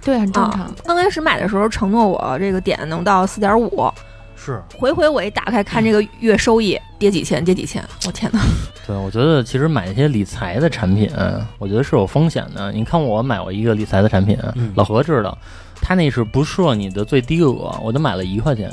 [0.04, 0.60] 对，很正常。
[0.60, 0.70] 啊。
[0.84, 3.90] 刚开始买的时候承诺我这个点能到四点五，
[4.36, 8.40] 是，回回我一打开看这个月收益跌几千，跌几千，我天哪！
[8.86, 11.10] 对，我觉得其实买一些理财的产品，
[11.58, 12.72] 我觉得是有风险的。
[12.72, 15.36] 你看我买过一个理财的产品，嗯老何知道，
[15.82, 18.70] 他那是不设你的最低额，我就买了一块钱，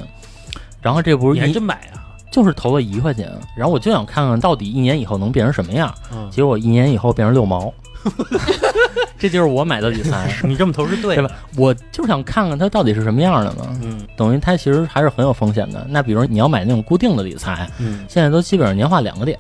[0.85, 2.05] 然后这不你还是一真买啊？
[2.31, 7.73] 就是投了一块钱，然后我就想看看到底一年以后能变成什么样，嗯，结果一年以后变成六毛，
[9.17, 11.23] 这就是我买的理财， 你这么投是对的。
[11.23, 11.35] 对吧？
[11.57, 14.05] 我就是想看看它到底是什么样的嘛，嗯。
[14.15, 15.87] 等于它其实还是很有风险的。
[15.89, 19.39] 那比如你要买那种固定的理财，嗯，现在都基本上年化两个点，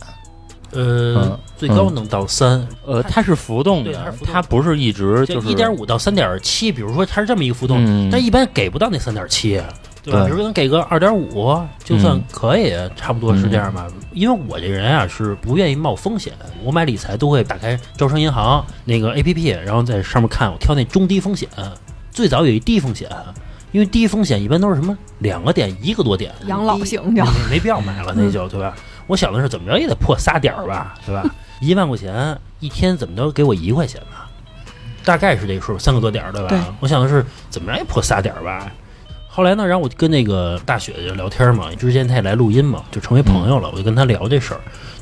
[0.71, 8.09] 呃嗯，最高能到三，呃，它是浮动的它不是一直就就是一点五到三点七，比如说它是这么一个浮动，嗯。
[8.09, 9.61] 但一般给不到那三点七，
[10.11, 13.87] 对比如能给个二点五，就算嗯可以，差不多是这样吧。
[14.13, 16.31] 因为我这人啊是不愿意冒风险，
[16.63, 21.49] 我买理财都会打开招商银行那个 A P P，然后在上面看，我挑那中低风险。
[22.11, 23.09] 最早有一低风险，
[23.71, 28.73] 因为低风险一般都是什么两个点、一个多点，养老型的没没必要买了， 那就对吧？
[29.07, 31.23] 我想的是怎么着也得破仨点儿吧，对吧？
[31.59, 34.29] 一万块钱一天怎么着给我一块钱吧，
[35.03, 36.47] 大概是这个数，三个多点儿对吧？
[36.49, 38.71] 对我想的是怎么着也破仨点儿吧。
[39.35, 43.69] 后来呢，然后我就跟那个大雪就聊天嘛，之前他也来录音嘛，就成为朋友了。
[43.69, 44.61] 我就跟他聊这事儿，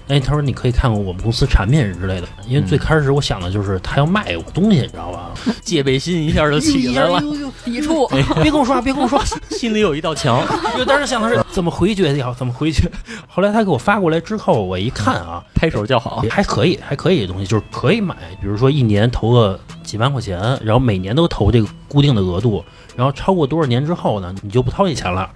[0.10, 5.32] 哎，他说你可以看看我们公司产品之类的，因为最开始我想的就是他要卖我东西，你知道吧？
[5.62, 7.22] 戒备心一下就起来了，
[7.64, 8.08] 抵触。
[8.44, 10.46] 别跟我说话，别跟我说话，心里有一道墙。
[10.78, 12.92] 就当时想的是怎么回绝掉，怎么回绝。
[13.28, 18.16] 后来他给我发过来之后，我一看啊，拍手叫好，还可以，还可以的东西，就是可以买。
[18.42, 22.64] 比如说一年投个几万块钱，然后每年都投这个固定的额度，
[22.96, 25.30] 然后超过多少年之后呢，你就不掏这钱了，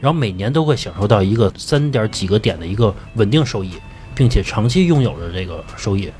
[0.00, 3.72] 然后每年都会享受到一个三点几个点的一个稳定收益，
[4.14, 6.10] 并且长期拥有着这个收益，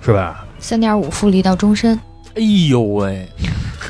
[0.00, 0.46] 是吧？
[0.58, 1.98] 三点五复利到终身，
[2.34, 3.28] 哎呦喂，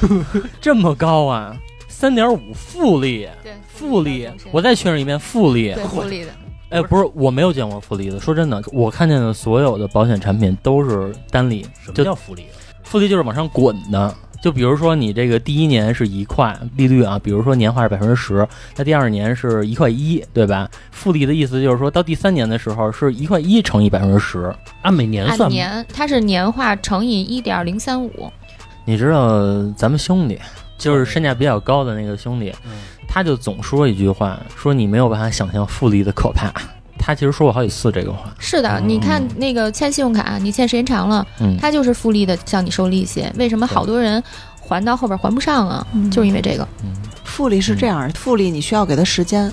[0.60, 1.56] 这么高啊！
[1.88, 5.74] 三点五复利，对，复利，我再确认一遍，复利。
[5.74, 6.30] 对复利的，
[6.70, 8.18] 哎，不是，我没有见过复利的。
[8.18, 12.46] 说真的，我看见的所有的保险产品都是单利，什么叫复利？
[12.84, 20.68] 复利就是往上滚的，就比如说你这个第一年是一块利率啊，比如说年化是百分之十，那第二年是一块一，对吧？
[20.90, 24.52] 复利的意思就是说到第三年的时候是一块一乘以百分之十。
[24.82, 25.52] 按每年按算按？
[25.52, 28.32] 年，它是年化乘以一点零三五。
[28.86, 30.38] 你知道咱们兄弟
[30.78, 32.72] 就是身价比较高的那个兄弟，嗯
[33.06, 36.52] 他就总说一句话，说你没有办法想象复利的可怕。
[37.00, 43.26] 他其实说过好几次这个话，是的，嗯你看那个欠信用卡，你欠时间长了，嗯，它就是复利的向你收利息。
[43.36, 44.22] 为什么好多人
[44.60, 45.86] 还到后边还不上啊？
[45.94, 46.68] 嗯就是因为这个。
[47.24, 49.50] 复利是这样，复利你需要给他时间，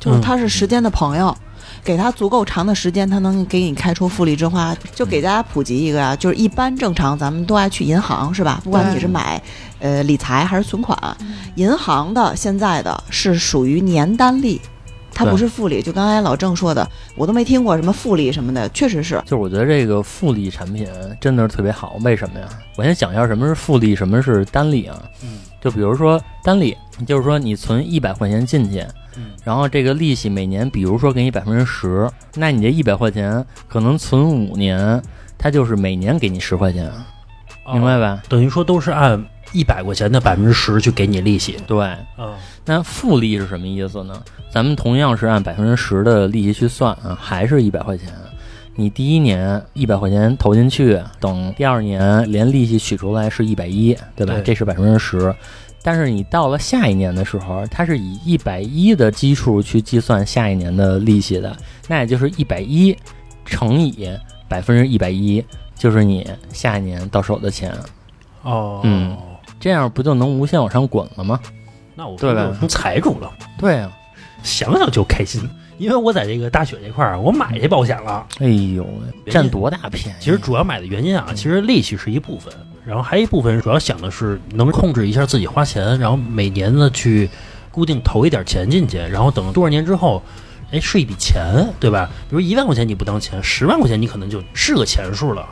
[0.00, 1.34] 就是他是时间的朋友。
[1.82, 4.76] 给他足够长的时间，他能给你开出复利之花。
[4.94, 8.60] 就给大家普及一个啊，就是一般正常咱们都爱去银行是吧？
[8.62, 9.40] 不管你是买
[9.78, 10.98] 呃理财还是存款，
[11.54, 14.60] 银行的现在的是属于年单利，
[15.12, 15.82] 它不是复利。
[15.82, 19.20] 就刚才老郑说的，我都没听过什么复利什么的，确实是。
[19.24, 20.86] 就是我觉得这个复利产品
[21.20, 22.48] 真的是特别好，为什么呀？
[22.76, 24.96] 我先讲一下什么是复利，什么是单利啊。
[25.22, 28.80] 嗯，就比如说单利，就是说你存一百块钱进去，
[29.16, 35.02] 嗯然后这个利息每年，比如说给你百分之十，那你这一百块钱可能存五年，
[35.36, 36.90] 它就是每年给你十块钱，
[37.72, 38.22] 明白哦吧？
[38.28, 41.56] 等于说都是按一百块钱的百分之十去给你利息。
[41.66, 41.78] 对，
[42.18, 42.34] 嗯，
[42.64, 44.22] 那复利是什么意思呢？
[44.50, 48.08] 咱们同样是按百分之十的利息去算啊，还是一百块钱。
[48.76, 54.34] 你第一年一百块钱投进去，等第二年连利息取出来是一百一，对吧？
[54.34, 55.34] 对这是百分之十。
[55.82, 61.54] 但是你到了下一年的时候，它是以一百一的基数去计算下一年的利息的，
[61.88, 62.96] 那也就是一百一
[63.44, 64.08] 乘以
[64.48, 67.74] 百分之一百一，就是你下一年到手的钱。
[68.42, 69.16] 哦，嗯
[69.60, 71.38] 这样不就能无限往上滚了吗？
[71.94, 73.92] 那我对吧不就成财主了， 对啊，
[74.42, 75.48] 想想就开心。
[75.76, 78.26] 因为我在这个大雪这块儿，我买这保险了。
[78.38, 78.86] 哎呦，
[79.30, 80.18] 占多大便宜？
[80.20, 82.52] 其实主要买的原因啊，其实利息是一部分，
[82.84, 87.30] 然后还有一部分主要想的是能控制一下自己花钱，然后每年呢去
[87.70, 90.22] 固定投一点钱进去，然后等多少年之后，
[90.70, 92.10] 哎是一笔钱，对吧？
[92.28, 95.46] 比如一万块钱你不当钱，十万块钱你可能就是个钱数了。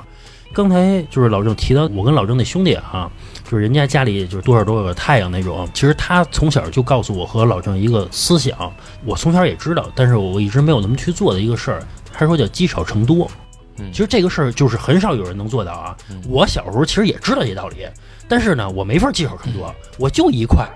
[0.53, 3.11] 刚才就是老郑提到我跟老郑那兄弟啊，
[3.45, 5.69] 就是人家家里就是多少多少个太阳那种。
[5.73, 8.73] 其实他从小就告诉我和老郑一个思想，
[9.05, 11.83] 我从小也知道，但是我一直没有那么去做的一个事儿。
[12.13, 13.31] 他说叫积少成多。
[13.81, 15.97] 嗯其实这个事儿就是很少有人能做到啊。
[16.11, 17.87] 嗯我小时候其实也知道这道理，
[18.27, 20.69] 但是呢，我没法积少成多，我就一块。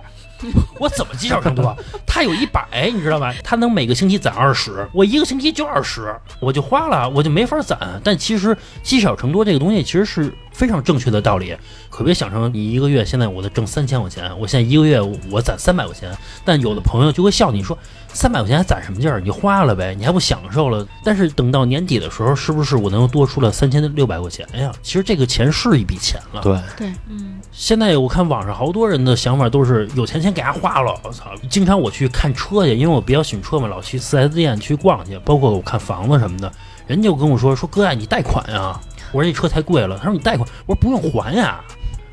[0.79, 1.77] 我怎么积少成多？
[2.07, 3.35] 他有一百，你知道吧？
[3.43, 8.01] 他能每个星期攒二十，我一个星期就二十，我就花了，我就没法攒。
[8.05, 11.57] 但其实积少成多这个东西其实是非常正确的道理，
[11.91, 17.77] 可别想成你一个月现在我得挣三千块钱，我现在一个月我攒三百块钱，但有的朋友就会笑你说
[18.13, 19.19] 三百块钱还攒什么劲儿？
[19.21, 20.87] 你就花了呗，你还不享受了？
[21.03, 24.73] 但是等到年底的时候，是不是我能多出了三千六百块钱呀？
[24.83, 26.43] 其实这个钱是一笔钱了。
[26.43, 31.33] 对对，嗯，现在我看网上好多人的想法都是有钱先给他花了，我操！
[31.49, 36.53] 经常我去看车去，因为我比较喜欢车嘛，老去四 S 店去逛去，包括我看房子什么的，
[36.87, 38.79] 人家就跟我说说哥呀，你贷款呀？
[39.13, 41.61] 我说这车太贵了，他说你贷款，我说不用还呀。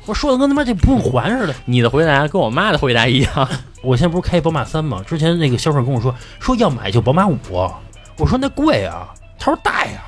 [0.06, 1.54] 我说的跟他妈这不用还似的。
[1.66, 3.48] 你的回答跟我妈的回答一样。
[3.82, 5.02] 我现在不是开宝马三吗？
[5.06, 7.36] 之前那个销售跟我说说要买就宝马五，
[8.16, 9.08] 我说那贵啊，
[9.38, 10.02] 他说贷呀，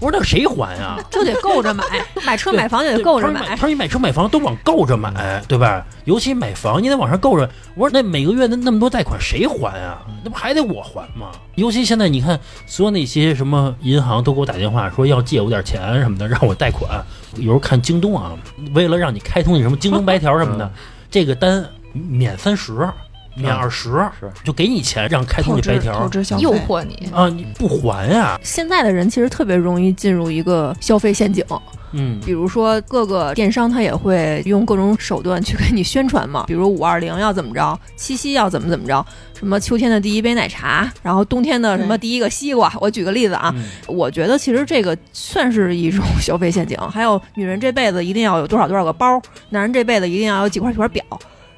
[0.00, 0.98] 我说那谁还啊？
[1.10, 1.84] 就得够着买，
[2.24, 3.46] 买车买房也得够着买。
[3.48, 5.84] 他说你买车买房都往够着买，对吧？
[6.04, 7.48] 尤其买房你得往上够着。
[7.74, 9.98] 我说那每个月那那么多贷款谁还啊？
[10.22, 11.32] 那不还得我还吗？
[11.56, 17.04] 尤其现在你看，所有那些什么银行都给我打电话说要借我点钱什么的，让我贷款。
[17.34, 18.32] 有时候看京东啊，
[18.74, 20.70] 为了让你开通那什么京东白条什么的嗯，
[21.10, 22.88] 这个单免三十，
[23.38, 24.30] 免二十，是。
[24.44, 27.08] 就给你钱让开通你白条诱惑你。
[27.12, 28.38] 啊，你不还呀？
[28.42, 31.44] 现在的人其实特别容易进入一个消费陷阱，
[31.92, 32.20] 嗯。
[32.24, 39.04] 比如说各个电商他也会用各种手段去给你宣传嘛，比如五二零要怎么着，七夕要怎么怎么着，
[39.38, 42.72] 什么秋天的第一杯奶茶，然后冬天的什么第一个西瓜。
[42.80, 43.64] 我举个例子啊，嗯。
[43.86, 46.76] 我觉得其实这个算是一种消费陷阱。
[46.90, 49.20] 还有女人这辈子一定要有多少多少个包，
[49.50, 51.04] 男人这辈子一定要有几块几块表，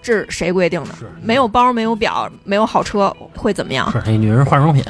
[0.03, 0.91] 这是谁规定的？
[1.23, 4.83] 没有包，没有表，没有好车会怎么样是那女人化妆品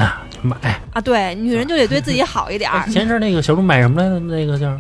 [0.42, 0.56] 买。
[0.92, 1.00] 啊？
[1.00, 2.88] 对，女人就得对自己好一点儿。
[2.88, 4.18] 前阵那个小猪买什么来着？
[4.20, 4.76] 那个叫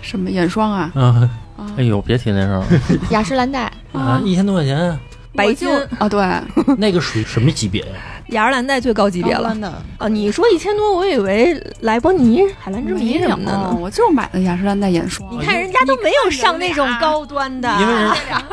[0.00, 0.90] 什么眼霜啊？
[0.94, 2.66] 啊啊哎呦，别提那事儿了。
[3.10, 4.98] 雅诗兰黛，啊，一千多块钱，
[5.36, 6.24] 白就啊，对，
[6.78, 7.88] 那个属于什么级别呀？
[8.30, 9.56] 雅诗兰黛最高级别了
[9.98, 10.08] 啊！
[10.08, 13.76] 你说一千多，我以为莱博尼、海蓝之谜什么的呢。
[13.78, 15.28] 我就买了雅诗兰黛眼霜。
[15.30, 17.94] 你看人家都没有上那种高端的，因为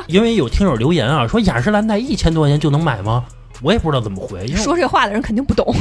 [0.07, 3.23] 因为有听友留言啊，说雅诗兰黛一千多块钱就能买吗？
[3.63, 5.73] 我也不知道怎么回，因为说这话的人肯定不懂。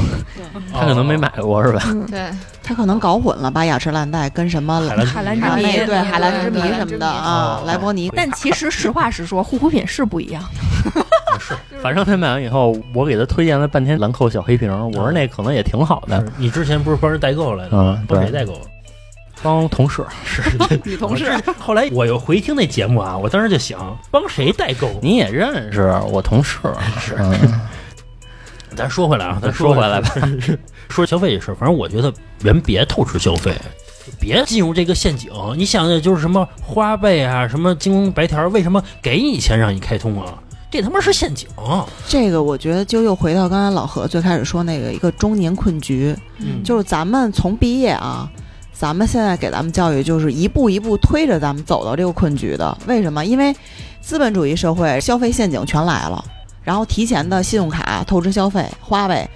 [0.73, 1.83] 他可能没买过是吧？
[1.87, 2.31] 嗯，对，
[2.62, 8.11] 他可能搞混了，把雅诗兰黛跟什么海蓝海蓝之啊谜对海蓝之谜什么的啊哦，莱博尼。
[8.14, 11.03] 但其实实话实说，护肤品是不一样的。
[11.40, 16.25] 是反正他买完以后，我给他推荐了半天兰蔻小黑瓶，我说那可能也挺好的。
[16.37, 17.71] 你之前不是帮人代购来的？
[17.73, 18.61] 嗯，对帮谁，代购？
[19.42, 20.05] 帮同事。
[20.24, 20.42] 是
[20.85, 24.90] 女同事，后来我又回听那节目啊，我当时就想，帮谁代购？
[25.02, 26.59] 你也认识我同事，
[27.00, 27.61] 是嗯
[28.76, 30.11] 咱说回来啊，咱咱说回来吧，
[30.88, 33.55] 说消费这事儿，反正我觉得人别透支消费，
[34.18, 35.31] 别进入这个陷阱。
[35.57, 40.38] 你想想，就是什么花呗啊，什么京东白条，为什么给你钱让你开通啊？
[40.70, 41.46] 这他妈是陷阱。
[42.09, 48.26] 这个我觉得就又回到刚才老何最开始说那个一个中年困局，嗯就是咱们从毕业啊，
[48.72, 52.76] 咱们现在给咱们教育就是一步一步推着咱们走到这个困局的。
[52.87, 53.24] 为什么？
[53.24, 53.54] 因为
[54.00, 56.24] 资本主义社会消费陷阱全来了，
[56.62, 59.28] 然后提前的信用卡、透支消费、花呗，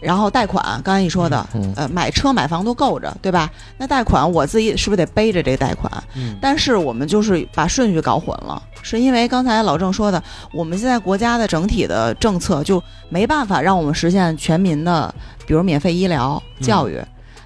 [0.00, 3.50] 然后贷款，刚才你说的，嗯呃，买车买房都够着，对吧？
[3.76, 5.92] 那贷款我自己是不是得背着这贷款？
[6.14, 15.14] 嗯，但是我们就是把顺序搞混了，是因为刚才老郑说的，我们现在国家的整体的政策就没办法让我们实现全民的，
[15.46, 16.98] 比如免费医疗、教育。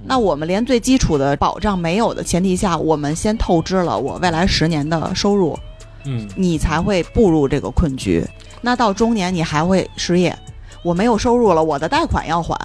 [0.04, 5.58] 那我们连最基础的保障没有的前提下，我们先透支了我未来十年的收入，
[6.04, 8.24] 嗯，你才会步入这个困局。
[8.61, 10.37] 那到中年你还会失业，
[10.82, 12.56] 我没有收入了，我的贷款要还，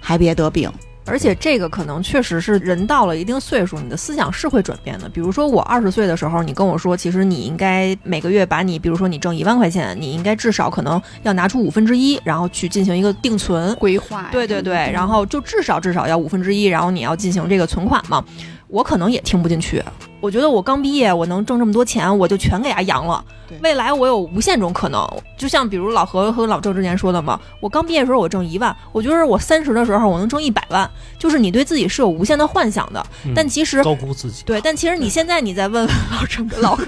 [0.00, 0.70] 还别得病。
[1.08, 5.08] 而且这个可能确实是人到了一定岁数，你的思想是会转变的。
[5.08, 13.74] 比如说我二十岁的时候，你跟我说，其实你应该每个月把你，比如说你挣一万块钱，你应该至少可能要拿出五分之一，然后去进行一个定存。
[13.76, 14.28] 规划。
[14.30, 18.24] 对对对，然后就至少至少要五分之一，然后你要进行这个存款嘛。
[18.68, 19.82] 我可能也听不进去，
[20.20, 23.24] 我觉得我刚毕业，我能挣这么多钱，我就全给它扬了。
[23.62, 33.04] 未来我有无限种可能，就像比如老何和老郑之前说的嘛，我刚毕业的时候我挣一万，我觉得我三十的时候我能挣一百万，就是你对自己是有无限的幻想的。
[33.24, 34.42] 嗯但其实高估自己。
[34.44, 36.84] 对，但其实你现在你再问问老郑跟老何，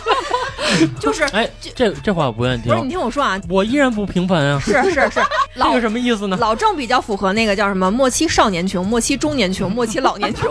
[0.98, 4.58] 就是哎，这这话我不愿意听不是你听，我说啊，我依然不平凡啊。
[4.58, 5.20] 是是是，
[5.54, 6.38] 这老个什么意思呢？
[6.40, 10.50] 老郑比较符合那个叫什么末期少年穷、末期中年穷、末期老年穷。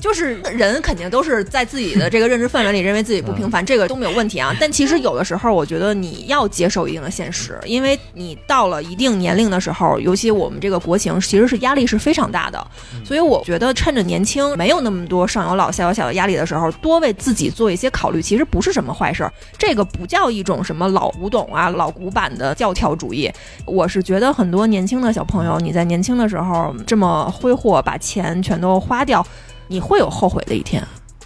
[0.00, 4.54] 就是人肯定都是在自己的这个认知范围里认为自己不平凡，这个都没有问题啊。
[4.60, 12.64] 但其实有的时候，我觉得你要接受一定的现实，因为你到了一定年龄的时候，尤其我们这个国情其实是压力是非常大的。
[13.04, 19.32] 所以我觉得趁着年轻，没有那么多上有老下有小的压力的时候，多为自己做一些考虑，其实不是什么坏事儿。
[19.58, 23.30] 这个不叫一种什么老古董啊、老古板的教条主义。
[23.64, 29.26] 我是觉得很多年轻的小朋友，你在年轻的时候这么挥霍，把钱全都花掉，
[29.68, 30.82] 你会有后悔的一天。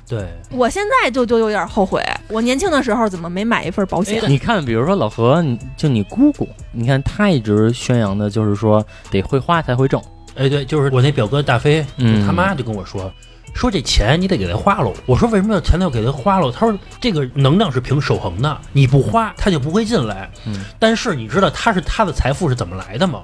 [0.08, 4.22] 对，我现在就就有点后悔，我年轻的时候怎么没买一份保险？
[4.28, 9.98] 你看，比如说老何，你就你姑姑，你看他一直宣扬的就是说得会花才会挣。
[10.34, 13.10] 哎，对，就是我那表哥大飞，嗯他妈就跟我说，
[13.54, 14.92] 说这钱你得给他花喽。
[15.06, 16.50] 我说为什么要钱要给他花喽？
[16.50, 20.30] 他说这个能量是凭守恒的，你不花他就不会进来。
[20.44, 23.22] 嗯，但是你知道他是他的财富是怎么来的吗？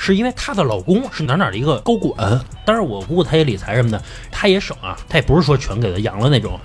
[0.00, 6.58] 是因为她的老公是哪哪的一个高管，当然我姑姑她也理财什么的，她也省啊，她也不是说全给他养了那种，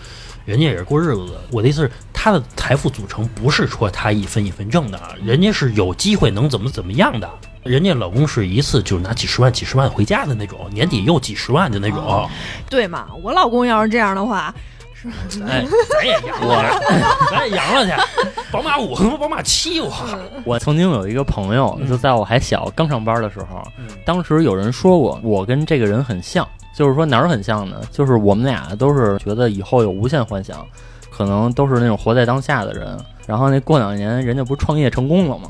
[0.46, 1.42] 人家也是过日子的。
[1.52, 7.28] 我的意思是，她的财富组成不是说她一分一分挣的，人家是有机会能怎么怎么样的。
[7.64, 12.30] 人家老公是一次就拿几十万、几十万回家的那种，年底又几十万的那种。
[12.70, 13.08] 对嘛？
[13.24, 14.54] 我老公要是这样的话，
[15.48, 16.80] 哎，咱也养了，
[17.32, 17.92] 咱也养了去，
[18.52, 19.92] 宝马五和宝马七，我
[20.46, 27.82] 我曾经有一个朋友，嗯就在我还小刚上班的时候，嗯当时有人说过我跟这个人很像，就是说哪儿很像呢？
[27.92, 30.66] 就是我们俩都是觉得以后有无限幻想，
[31.10, 32.98] 可能都是那种活在当下的人。
[33.26, 35.50] 然后那过两年人家不是创业成功了吗？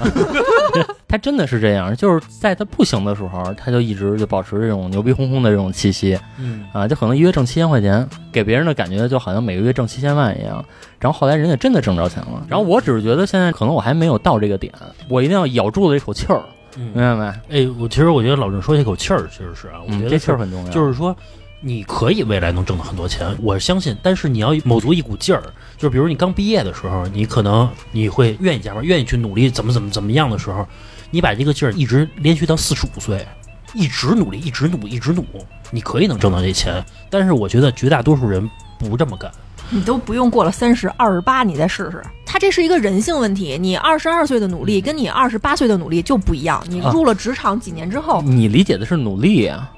[1.14, 10.64] 他真的是这样，就是在他不行的时候，他就一直就保持这种牛逼哄哄的这种气息嗯啊，就可能一月挣七千块钱，给别人的感觉就好像每个月挣七千万一样。
[10.98, 14.72] 然后后来人家真的挣着钱了，然后我只是觉得现在可能我还没有到这个点，
[15.08, 16.42] 我一定要咬住了一口气儿，
[16.76, 17.64] 明嗯，白没？
[17.64, 20.70] 哎，我其实我觉得老郑说这口气儿，其实是啊，我觉嗯，得这气儿很重要。
[20.72, 21.14] 就是说，
[21.60, 23.96] 你可以未来能挣到很多钱，我相信。
[24.02, 25.44] 但是你要卯足一股劲儿，
[25.78, 30.66] 就比如你刚毕业的时候，你可能你会愿意加班，愿意去努力，怎么怎么怎么样的时候，
[31.14, 33.24] 你把这个劲儿一直连续到四十五岁，
[33.72, 35.24] 一直努力，一直努，一直努，
[35.70, 36.84] 你可以能挣到这钱。
[37.08, 39.30] 但是我觉得绝大多数人不这么干。
[39.70, 42.02] 你都不用过了三十、二十八，你再试试。
[42.26, 43.56] 他这是一个人性问题。
[43.56, 46.60] 你二十二岁的努力跟你二十八岁的努力就不一样。
[46.68, 49.70] 你啊入了职场几年之后，你理解的是努力啊，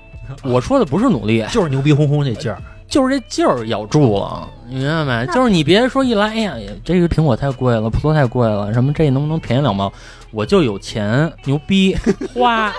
[0.43, 1.45] 我说的不是努力。
[1.51, 2.57] 就是牛逼哄哄那劲儿。
[2.89, 5.33] 就是这劲儿咬住了，你明白没？
[5.33, 9.93] 就是你别说一来，哎呀，这个苹果太贵了，葡萄太贵了，什么这能不能便宜两毛？
[10.31, 11.97] 我就有钱，牛逼，
[12.35, 12.73] 花。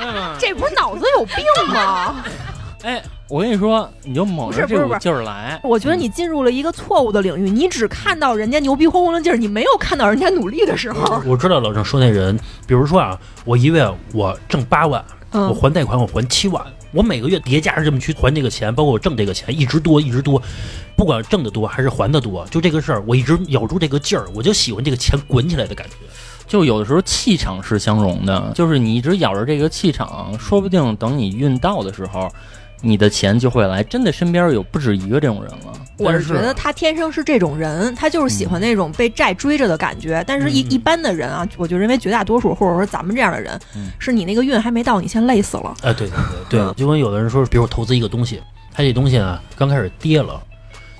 [0.00, 1.36] 嗯 这不是脑子有病
[1.72, 2.16] 吗？
[2.84, 5.58] 哎，我跟你说，你就猛着这股劲儿来。
[5.64, 11.16] 我觉得你进入了一个错误的领域，你只看到人家牛逼轰轰的劲儿，你没有看到人家努力的时候。
[11.24, 15.02] 我我知道老郑说那人，比如说啊，我一月我挣八万，
[15.32, 16.62] 我嗯，还贷款我还七万，
[16.96, 20.42] 我每个月叠加着这么去还这个钱，包括我挣这个钱，一直多一直多，
[20.96, 25.92] 不管挣得多还是还的多，就这个事儿，我一直咬住这个劲儿，我就喜欢这个钱滚起来的感觉。
[26.48, 32.32] 就有的时候气场是相融的，就是你一直咬着这个气场，说不定等你运到的时候，
[32.80, 33.82] 你的钱就会来。
[33.82, 35.72] 真的身边有不止一个这种人了。
[35.98, 40.22] 我是觉得他天生是这种人，他就是喜欢那种被债追着的感觉。
[40.26, 45.74] 但是一，嗯一般的人啊，我就认为绝大多数，或者说咱们这样的人，嗯是你那个运还没到，你先累死了。
[45.82, 46.16] 哎，对对
[46.50, 48.42] 对嗯对，就跟有的人说，比如我投资一个东西，
[48.74, 50.38] 他这东西啊刚开始跌了，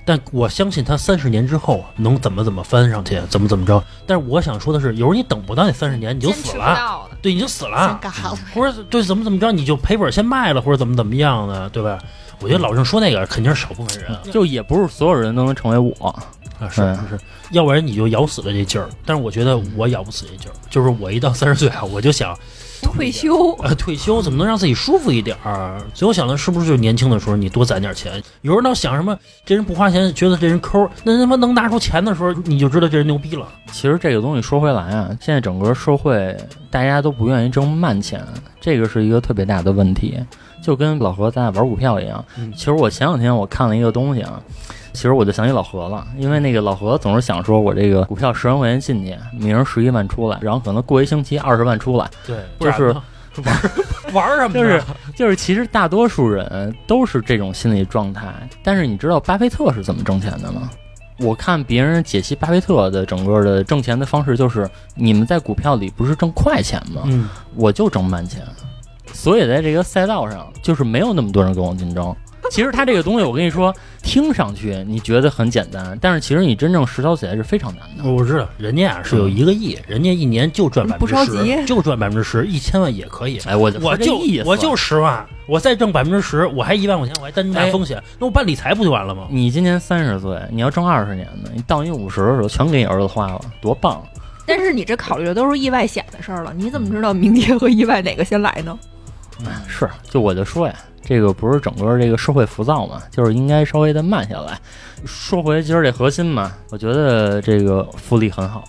[0.07, 3.82] 但我相信他三十年之后能怎么怎么翻上去，怎么怎么着。
[4.07, 7.02] 但是我想说的是，有时候你等不到那三十年，你就死了。
[7.20, 8.34] 对，你就死了，干了。
[8.54, 11.98] 或者对怎么怎么着，你就赔本先卖了，或者怎么怎么样的，对吧？
[12.40, 16.09] 我觉得老郑说那个肯定是少部分人啊， 就也不是所有人都能成为我。
[16.59, 16.76] 啊是
[17.11, 17.18] 是，
[17.50, 18.88] 要不然你就咬死了这劲儿。
[19.04, 22.34] 但是我觉得我咬不死这劲儿，就是我一到三十岁啊，我就想
[22.87, 25.78] 退休，呃，退休怎么能让自己舒服一点儿？
[25.93, 28.22] 所以我想的是不是就是年轻的时候你多攒点钱？
[28.43, 33.47] 有人老想什么这人不花钱，觉得这人抠，那他妈能拿出钱的时候，你就知道这人牛逼了。
[33.72, 36.37] 其实这个东西说回来啊，现在整个社会
[36.70, 38.24] 大家都不愿意挣慢钱，
[38.61, 40.18] 这个是一个特别大的问题。
[40.62, 44.43] 就跟老何咱俩玩股票一样，嗯其实我前两天我看了一个东西啊，
[44.97, 52.97] 其实我就想起老何了，因为那个老何总是想说我这个股票十万块钱进去，明儿十一万出来，然后可能过一星期二十万出来，对，就是
[53.44, 54.55] 玩 玩什么呢？
[54.55, 54.82] 就是
[55.14, 58.32] 就是其实大多数人都是这种心理状态。
[58.64, 60.70] 但是你知道巴菲特是怎么挣钱的吗？
[61.18, 67.03] 我看别人解析巴菲特的整个的挣钱的方式，就是你们在股票里不是挣快钱吗？
[67.05, 68.42] 嗯，我就挣慢钱，
[69.12, 72.16] 所以在这个赛道上，就是没有那么多人跟我竞争。
[72.51, 78.11] 其实他这个东西，我跟你说，听上去你觉得很简单，但是其实你真正实操起来是非常难的。
[78.11, 83.38] 我知道人家啊是有一个亿，人家一年就赚百不分之着急十，就赚百分之十，一千万也可以。
[83.47, 89.26] 哎，我就我就我就十万，我再挣百分之十，我还一万块钱，我还担大哎风险，那我办理财不就完了吗？
[89.30, 94.03] 你今年三十岁，你要挣二十年呢，你到你五十的时候，全给你儿子花了，多棒！
[94.47, 98.78] 但是你这考虑的都是意外险的事儿了，你怎么知道明天和意外哪个先来呢？
[99.68, 100.74] 是，就我就说呀，
[101.05, 104.59] 这个不是整个这个社会浮躁嘛，就是应该稍微的慢下来。
[105.05, 108.64] 说回今儿这核心嘛，我觉得这个福利很好。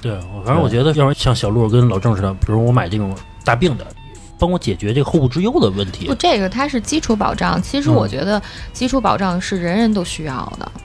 [0.00, 3.14] 对，我反正我觉得，要是像小鹿跟老郑似的，比如我买这种
[3.44, 3.86] 大病的，
[4.38, 6.14] 帮我解决这个后顾之忧的问题不，。
[6.14, 7.60] 这个它是基础保障。
[7.60, 8.40] 其实嗯我觉得
[8.72, 10.70] 基础保障是人人都需要的。
[10.74, 10.82] 嗯，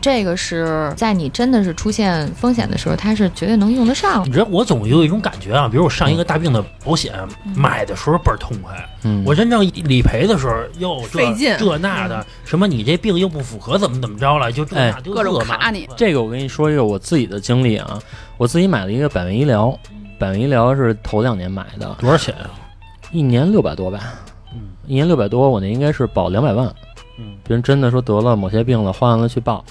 [0.00, 4.26] 这个是在你真的是出现风险的时候，它是绝对能用得上。
[4.26, 4.32] 你。
[4.32, 7.14] 知道，我总有一种感觉啊，比如我上一个大病的保险，
[7.54, 11.54] 买的时候倍儿痛快，嗯，我真正理赔的时候又这费劲。
[11.58, 15.88] 这那的，什么你这病又不符合，怎么怎么着了，就这哎那就各种卡你。
[15.96, 17.98] 这个我跟你说一个我自己的经历啊，
[18.36, 19.76] 我自己买了一个百万医疗，
[20.18, 22.50] 百万医疗是头两年买的，多少钱啊？
[23.10, 24.00] 一年六百多吧，
[24.54, 24.60] 嗯。
[24.86, 26.72] 一年六百多，我那应该是保两百万。
[27.18, 29.64] 嗯别人真的说得了某些病了，花完了去报。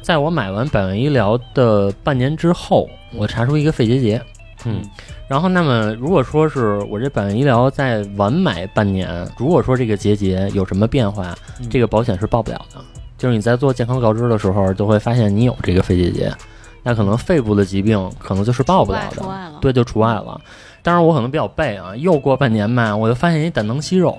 [0.00, 4.22] 在我买完百万医疗的半年之后，我查出一个肺结节。
[4.66, 4.80] 嗯，
[5.28, 12.80] 然后那么如果说是我这百万医疗在晚买半年，如果说这个结节有什么变化，嗯这个保险是报不了的。
[13.16, 16.32] 就是你在做健康告知的时候，就会发现你有这个肺结节，
[16.82, 19.28] 那可能肺部的疾病可能就是报不了的除。
[19.28, 19.58] 外了。
[19.60, 20.40] 对，就除外了。
[20.82, 24.18] 当然我可能比较背啊，又过半年吧，我就发现一胆囊息肉。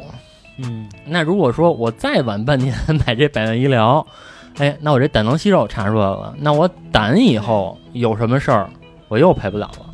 [0.57, 2.73] 嗯那如果说我再晚半年
[3.05, 4.05] 买这百万医疗，
[4.57, 8.69] 哎，那我这胆囊息肉查出来了，那我胆以后有什么事儿，
[9.09, 9.85] 我又赔不了了。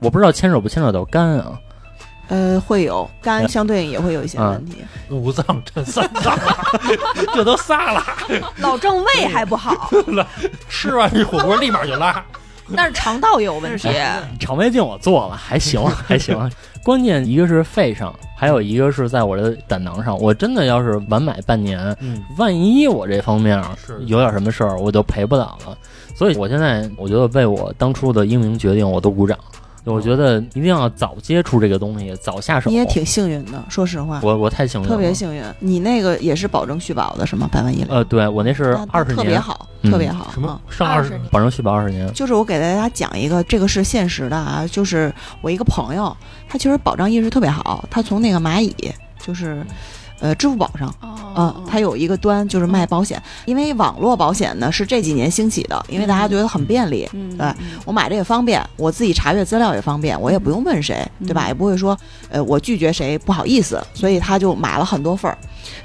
[0.00, 1.58] 我不知道牵扯不牵扯到肝啊？
[2.28, 4.78] 呃，会有肝相对应也会有一些问题。
[5.10, 6.38] 五脏这三脏，
[7.34, 8.02] 这都仨了，
[8.58, 9.90] 老郑胃还不好，
[10.68, 12.24] 吃完这火锅立马就拉。
[12.76, 13.88] 但是肠道也有问题。
[14.38, 16.50] 肠胃镜我做了，还行，还行。
[16.82, 20.18] 关键一个是肺上，还有一个是在我的胆囊上。
[20.18, 25.76] 我真的要是晚买半年，嗯，万一我这方面是有点什么事儿，我就赔不了了。
[26.14, 29.38] 所以我现在我觉得为我当初的英明决定，我都鼓掌。
[29.84, 32.70] 我觉得一定要早接触这个东西，早下手。
[32.70, 35.42] 你也挺幸运的，说实话，我我太幸运了，特别幸运。
[35.58, 37.48] 你那个也是保证续保的是吗？
[37.50, 40.30] 百万医疗，呃，对我那是二十年，特别好，嗯特别好。
[40.32, 42.12] 什么啊上二十20年保证续保二十年。
[42.12, 46.16] 就是我给大家讲一个，这个是现实的啊，就是我一个朋友，
[46.48, 48.74] 他其实保障意识特别好，他从那个蚂蚁，
[49.20, 49.64] 就是，
[50.22, 50.88] 呃支付宝上。
[51.02, 57.50] 哦啊，它有一个端就是卖保险，因为网络保险呢是这几年兴起的，因为大家觉得很便利，嗯对
[57.86, 61.46] 我买这也方便，我自己查阅资料也方便，我也不用问谁，对吧？
[61.46, 61.96] 嗯也不会说，
[62.28, 65.38] 呃，我拒绝谁不好意思，所以她就买了很多份儿，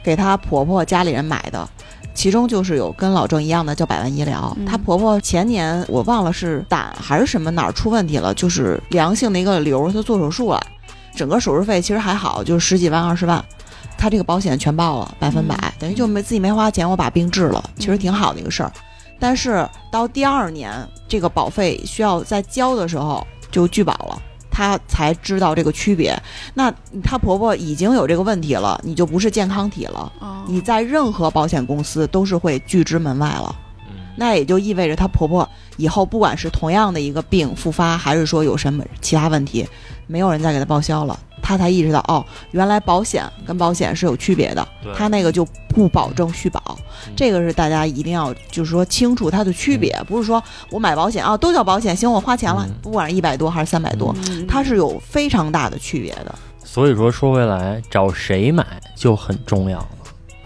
[0.04, 1.66] 给她婆婆家里人买的。
[2.14, 10.62] 其中就是有跟老郑一样的叫百万医疗，嗯她婆婆前年我忘了是胆还是什么哪儿出问题了，就是良性的一个瘤，她做手术了，
[11.16, 13.42] 整个手术费其实还好，就是十几万二十万，
[13.98, 18.72] 她这个保险全报了，百分百，等于就没自己没花钱，我把病治了，其实挺好的一个事儿。
[19.20, 20.72] 但是到第二年，
[21.08, 24.22] 这个保费需要再交的时候就拒保了，
[24.52, 26.16] 她才知道这个区别。
[26.54, 26.72] 那
[27.04, 33.56] 她婆婆已经有这个问题了，你就不是健康体了，哦你在任何保险公司都是会拒之门外了。
[33.90, 39.68] 嗯那也就意味着她婆婆以后不管是同样的一个病复发，还是说有什么其他问题，
[40.08, 46.62] 没有人再给她报销了，她才意识到哦，原来保险跟保险是有区别的他，那个就不保证续保，
[47.08, 47.14] 嗯。
[47.16, 54.46] 这个是大家一定要就是说清楚它的区别，不是说我买保险啊都叫保险，行我花钱了嗯，不管是一百多还是三百多，嗯。
[54.46, 56.36] 它是有非常大的区别的。
[56.66, 59.80] 所以说说回来，找谁买就很重要。
[59.80, 59.88] 了。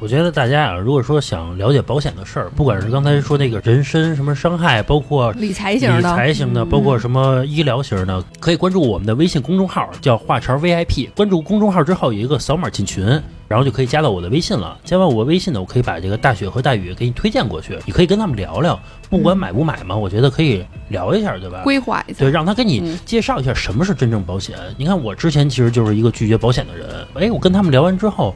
[0.02, 11.12] 我觉得大家啊，如果说想了解保险的事儿，不管是刚才说那个人身什么伤害，包括理财型的，财型的，嗯包括什么医疗型的，可以关注我们的微信公众号，叫话茬 VIP。
[11.16, 13.06] 关注公众号之后有一个扫码进群，
[13.48, 14.76] 然后就可以加到我的微信了。
[14.84, 21.62] 加完我微信呢，我可以把这个大雪和大雨给你推荐过去，你可以跟他们聊聊，不管买不买嘛，我觉得可以聊一下，对吧？
[21.64, 24.58] 规划一下对，，让他给你嗯介绍一下什么是真正保险。
[24.78, 27.06] 你看，我之前其实就是一个拒绝保险的人。
[27.14, 28.34] 哎，我跟他们聊完之后，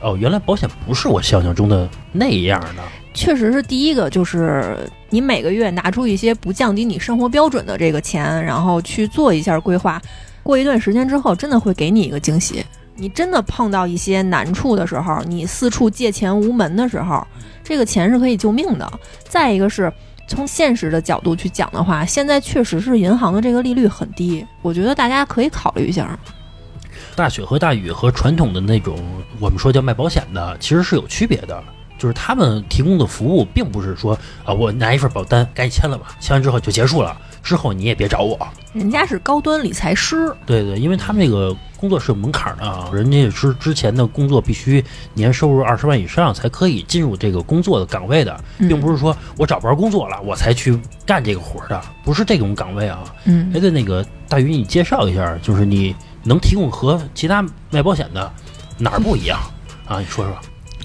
[0.00, 2.82] 哦，原来保险不是我想象中的那样的。
[3.12, 4.78] 确实是第一个，就是
[5.10, 10.00] 你每个月拿出一些不降低你生活标准的这个钱，然后去做一下规划。
[10.42, 12.64] 过一段时间之后，真的会给你一个惊喜。
[12.96, 17.26] 你真的碰到一些难处的时候，你四处借钱无门的时候，
[17.64, 18.90] 这个钱是可以救命的。
[19.28, 19.92] 再一个是
[20.26, 26.18] 从现实的角度去讲的话，现在确实是银行的这个利率很低，我觉得大家可以考虑一下。
[27.20, 28.98] 大雪和大雨和传统的那种
[29.38, 31.62] 我们说叫卖保险的，其实是有区别的。
[31.98, 38.38] 就是他们提供的服务，并不是说啊，我拿一份保单，赶紧签了吧，签完之后就结束了，之后你也别找我。
[38.72, 53.04] 人家是高端理财师，对对，因为他们这个工作是有门槛的啊，人家也是之前的工作必须年收入二十万以上才可以进入这个工作的岗位的，并不是说我找不着工作了我才去干这个活儿的，不是这种岗位啊。
[53.26, 55.94] 嗯哎，对，那个大鱼，你介绍一下，就是你
[56.24, 58.32] 能提供和其他卖保险的
[58.78, 59.38] 哪儿不一样
[59.86, 59.98] 啊？
[59.98, 60.34] 你说说。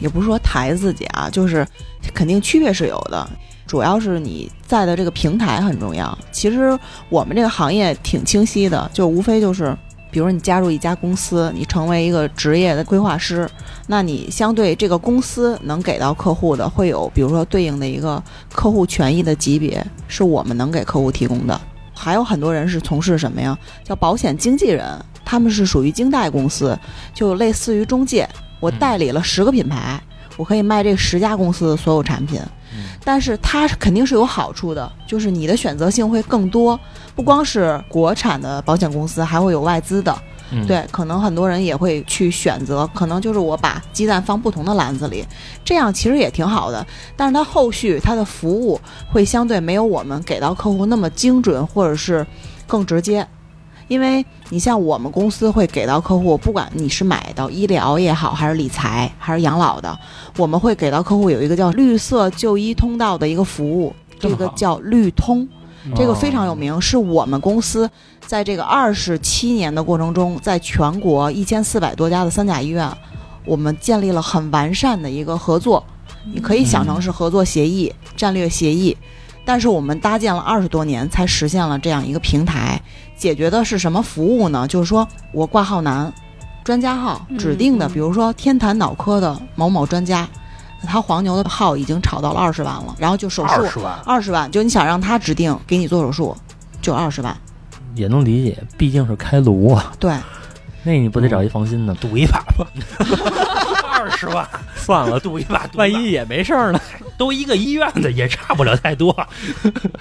[0.02, 1.66] 也不是说抬自己啊，就是
[2.14, 3.26] 肯定区别是有的，
[3.66, 6.16] 主要是你在的这个平台很重要。
[6.34, 6.78] 其实
[7.08, 9.74] 我们这个行业挺清晰的，就无非就是，
[10.12, 13.50] 比如你加入一家公司，你成为一个职业的规划师，
[13.88, 18.22] 那你相对这个公司能给到客户的会有，比如说对应的一个
[18.52, 21.60] 客户权益的级别，是我们能给客户提供的。
[21.94, 23.58] 还有很多人是从事什么呀？
[23.82, 24.86] 叫保险经纪人，
[25.26, 26.78] 他们是属于经代公司，
[27.14, 28.30] 就类似于中介。
[28.62, 30.00] 我代理了十个品牌，
[30.38, 32.40] 我可以卖这十家公司的所有产品，
[33.04, 36.80] 但是它肯定是有好处的，就是你的选择性会更多，
[37.16, 40.18] 不光是国产的保险公司，还会有外资的。
[40.52, 45.26] 嗯，对，可能很多人也会去选择，可能就是我把鸡蛋放不同的篮子里，
[45.64, 46.86] 这样其实也挺好的。
[47.18, 48.80] 但是它后续它的服务
[49.12, 52.26] 会相对没有我们给到客户那么精准，或者是
[52.68, 53.28] 更直接。
[53.88, 59.98] 因为你像我们公司会给到客户，不管你是买到医疗也好，还是理财，还是养老的，
[60.38, 65.48] 我们会给到客户有一个叫绿色就医通道的一个服务，这个叫绿通。
[65.96, 67.88] 这个非常有哦名，是我们公司
[68.26, 72.92] 在这个二十七年的过程中，在全国一千四百多家的三甲医院，
[73.46, 75.86] 我们建立了很完善的一个合作。
[76.34, 78.98] 你可以想成是合作协议、战略协议，
[79.46, 82.82] 但是我们搭建了二十多年，才实现了这样一个平台。
[83.16, 84.68] 解决的是什么服务呢？
[84.68, 86.12] 就是说我挂号难，
[86.64, 90.28] 专家号指定的，比如说天坛脑科的某某专家，
[90.86, 96.36] 他黄牛的号已经炒到了二十万了，然后就手术二十万，二十万，就你想让他指定给你做手术，
[96.82, 97.36] 就二十万。
[97.94, 100.14] 也能理解，毕竟是开颅啊，对，
[100.84, 101.96] 那你不得找一放心的？
[101.96, 102.68] 赌一把吧，
[104.06, 104.48] 二十万，
[104.78, 106.80] 算了，赌一把，万一也没事儿呢。
[107.18, 109.16] 都一个医院的，也差不了太多。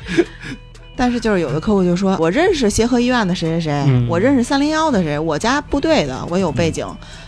[0.96, 6.86] 但是就是有的客户就说，我认识协和医院的谁谁谁，嗯我认识三零幺的谁，我家部队的，我有背景，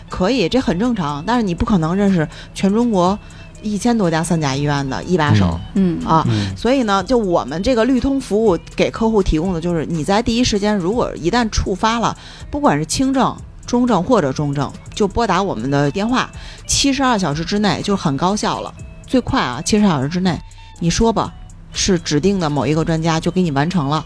[0.09, 1.23] 可以，这很正常。
[1.25, 3.17] 但是你不可能认识全中国
[3.61, 6.23] 一千多家三甲医院的一把手、嗯啊。
[6.29, 12.15] 嗯，所以呢，就我们这个绿通服务给客户提供的就是，你在第一时间，如果一旦触发了，
[12.49, 13.35] 不管是轻症、
[13.67, 16.27] 中症或者重症，就拨打我们的电话，
[16.65, 18.73] 七十二小时之内就很高效了，
[19.05, 20.39] 最快啊，七十二小时之内，
[20.79, 21.31] 你说吧，
[21.71, 24.03] 是指定的某一个专家就给你完成了。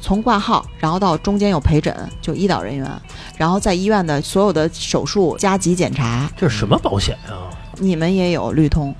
[0.00, 2.90] 从挂号，然后到中间有陪诊，就医导人员，
[3.36, 7.46] 然后在医院的所有的手术、加急检查，这是什么保险啊？
[7.78, 8.92] 你们也有绿通，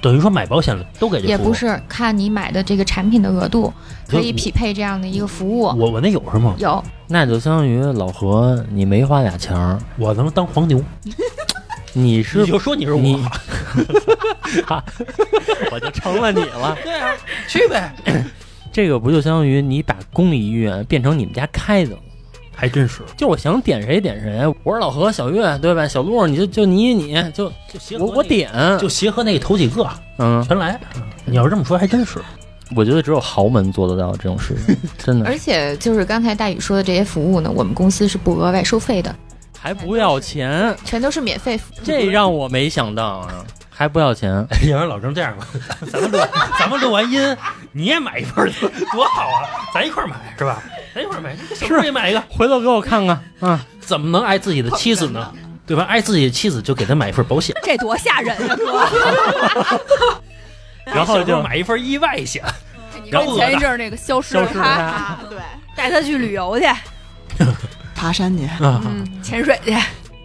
[0.00, 3.72] 等于说买保险了都给这服务也不是看你买的这个产品的额度，
[4.08, 5.64] 可以匹配这样的一个服务。
[5.76, 6.54] 我我那有是吗？
[6.58, 10.82] 有，那就相当于老何，你没花俩钱儿，我能当黄牛？
[11.92, 13.20] 你是你就说你是我， 你
[15.72, 16.76] 我就成了你了。
[16.84, 17.10] 对啊，
[17.48, 17.92] 去呗，
[18.72, 21.98] 这个不就相当于你把公立医院变成你们家开的了？
[22.60, 23.00] 还真是。
[23.16, 25.88] 就我想点谁点谁，我是老何、小月，对吧？
[25.88, 29.88] 小鹿，你就就你你就就协和我我点，就协和那头几个
[30.18, 30.78] 嗯，全来。
[31.24, 32.18] 你要是这么说，还真是。
[32.76, 39.16] 我觉得只有豪门做得到这种事情，真的而且就是刚才大宇说的这些服务呢，我们公司是不额外收费的，
[39.58, 41.78] 还不要钱，全都是免费服务。
[41.82, 44.46] 这让我没想到啊，还不要钱。
[44.68, 45.46] 要不然老郑这样吧，
[45.90, 46.18] 咱们录
[46.58, 47.36] 咱们录完音，
[47.72, 48.50] 你也买一份儿，
[48.92, 49.48] 多好啊！
[49.74, 50.62] 咱一块儿买是吧？
[50.94, 52.22] 咱一会儿买， 小妹也买一个。
[52.28, 55.32] 回头给我看看啊，怎么能爱自己的妻子呢？
[55.66, 55.84] 对吧？
[55.84, 60.20] 爱自己的妻子就给他买一份保险，这多吓人啊，哥！
[60.92, 62.42] 然后就买一份意外险。
[63.08, 65.38] 然后前一阵儿那个消失了他，对，
[65.76, 66.66] 带他去旅游去，
[67.94, 69.76] 爬山去，啊，嗯，潜水去。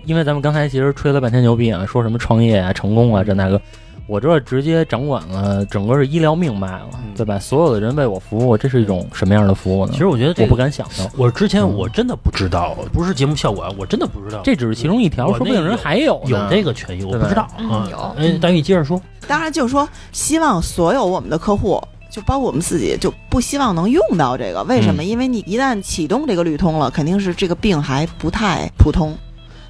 [0.06, 3.60] 因为咱们刚才其实吹了半天牛逼啊，说什么创业啊、成功啊这那个，
[4.08, 7.40] 我这直接掌管了整个是医疗命脉了，嗯对吧？
[7.40, 9.92] 所有的人为我服务，这是一种什么样的服务呢？
[9.92, 17.88] 其实我觉得这我不，敢想到，我之前嗯我真的不知道，不是节目效果啊，我真的不知道这只是其中一条，说不定人还有呢有这个权益，我不知道嗯啊。
[17.90, 21.82] 有哎，大玉接着说，当然就是说，希望所有我们的客户。
[22.08, 24.64] 就包括我们自己，就不希望能用到这个。
[24.64, 25.04] 为什么？
[25.04, 29.14] 嗯因为你一旦启动这个绿通了，肯定是这个病还不太普通。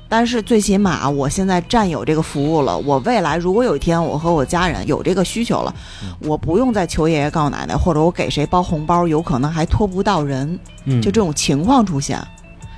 [0.08, 10.60] 但是最起码我现在占有这个服务了，我未来如果有一天我和我家人有这个需求了，嗯我不用再求爷爷告奶奶，或者我给谁包红包，有可能还托不到人。
[10.86, 12.22] 嗯，就这种情况出现，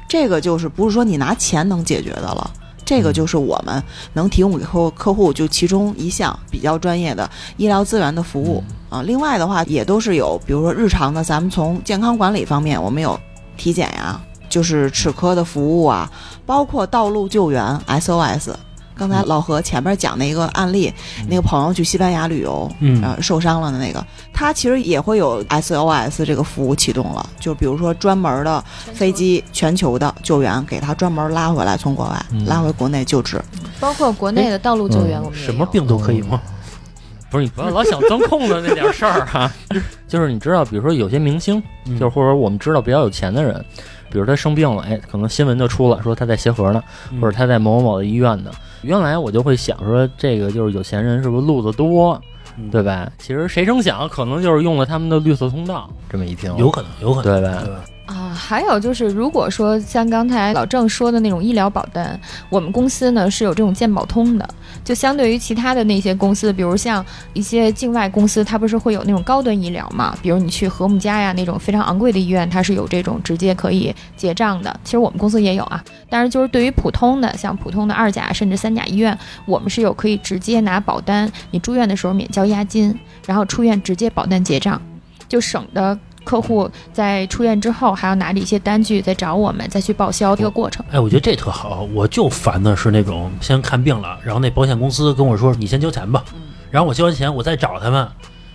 [0.07, 2.49] 这个就是不是说你拿钱能解决的了。
[2.85, 9.01] 这个就是我们能提供给客客户就其中一项比较专业的医疗资源的服务啊。
[9.01, 13.19] 另外的话，也都是有，比如说日常的，咱们从健康管理方面，我们有
[13.57, 14.17] 体检呀，
[14.57, 16.11] 就是齿科的服务啊，
[16.43, 18.49] 包括道路救援 SOS。
[18.95, 20.91] 刚才老何前面讲那个案例，
[21.29, 22.99] 那个朋友去西班牙旅游，嗯。
[23.03, 24.03] 呃，受伤了的那个，
[24.33, 28.59] 他其实也会有 SOS 这个服务启动了，就比如说专门的
[28.95, 32.43] 飞机全球的救援，给他专门拉回来，从国外、嗯。
[32.45, 33.39] 拉回国内救治。
[33.79, 36.41] 包括国内的道路救援，嗯我们什么病都可以吗？
[37.29, 39.51] 不是你不要老想钻空子那点事儿哈，
[40.07, 41.99] 就是你知道，比如说有些明星，嗯。
[41.99, 43.63] 就是或者我们知道比较有钱的人，
[44.09, 48.51] 比如他生病了，哎，可能新闻就出了，说他在协和呢，嗯或者他在某某某的医院呢。
[48.83, 52.19] 原来我就会想说，这个就是有钱人是不是路子多，
[52.57, 53.11] 嗯对吧？
[53.17, 55.89] 其实谁成想，可能就是用了他们的绿色通道。
[56.09, 57.81] 这么一听，有可能，有可能，对吧对吧？
[58.07, 62.17] 啊，还有就是，如果说像刚才老郑说的那种医疗保单，
[62.49, 64.49] 我们公司呢是有这种健保通的，
[64.81, 70.17] 就相对于其他的那些公司，比如像一些境外公司，它不是会有那种高端医疗嘛？
[70.21, 74.73] 比如你去和睦家呀那种非常昂贵的医院，它是有这种直接可以结账的。
[74.85, 84.81] 其实我们公司也有啊，但是就是对于普通的，像普通的二甲甚至三甲医院，我们是有可以直接拿保单，你住院的时候免交押金，然后出院直接保单结账，
[85.27, 85.99] 就省得。
[86.27, 90.85] 客户在出院之后还要拿着一些单据再找我们再去报销这个过程。
[90.91, 96.21] 哎，我觉得这特好，我就烦的是那种先看病了，然后那保险公司跟我说你先交钱吧，
[96.69, 98.05] 然后我交完钱我再找他们，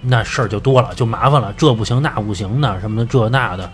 [0.02, 3.70] 那事儿就多了，就麻烦了，这不行那不行的什么的这那的，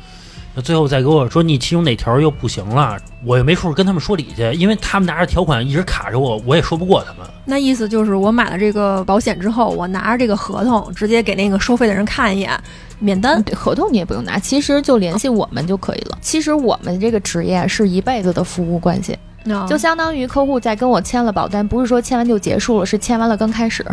[0.55, 7.29] 那最后再给我说你其中哪条又不行了，我也没处跟他们说理去，因为他们拿着条款一直卡着我，我也说不过他们。
[7.45, 12.61] 那意思就是，我买了这个保险之后，我拿着这个合同，直接给那个收费的人看一眼，
[12.99, 13.41] 免单。
[13.43, 16.19] 对，合同你也不用拿，其实就联系我们就可以了。
[16.21, 19.17] 其实我们这个职业是一辈子的服务关系，
[19.51, 23.87] 啊就相当于客户在跟我签了保单，不是说签完就结束了，是签完了刚开始，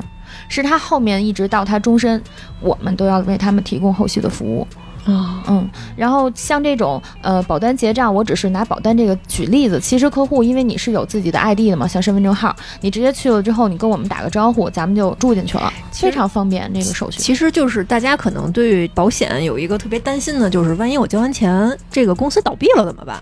[0.49, 2.21] 是他后面一直到他终身，
[2.59, 4.67] 我们都要为他们提供后续的服务。
[5.05, 9.79] 啊，嗯，然后像这种呃保单结账，我只是拿保单这个举例子。
[9.79, 17.19] 其实客户因为你是有自己的 ID 的嘛，像身份证号，你直接去了之后，你跟我们打个招呼，咱们就住进去了，非常方便这个手续。
[17.19, 23.21] 其实就是大家可能对保险有一个特别担心的，就是万一我交完钱，这个公司倒闭了怎么办？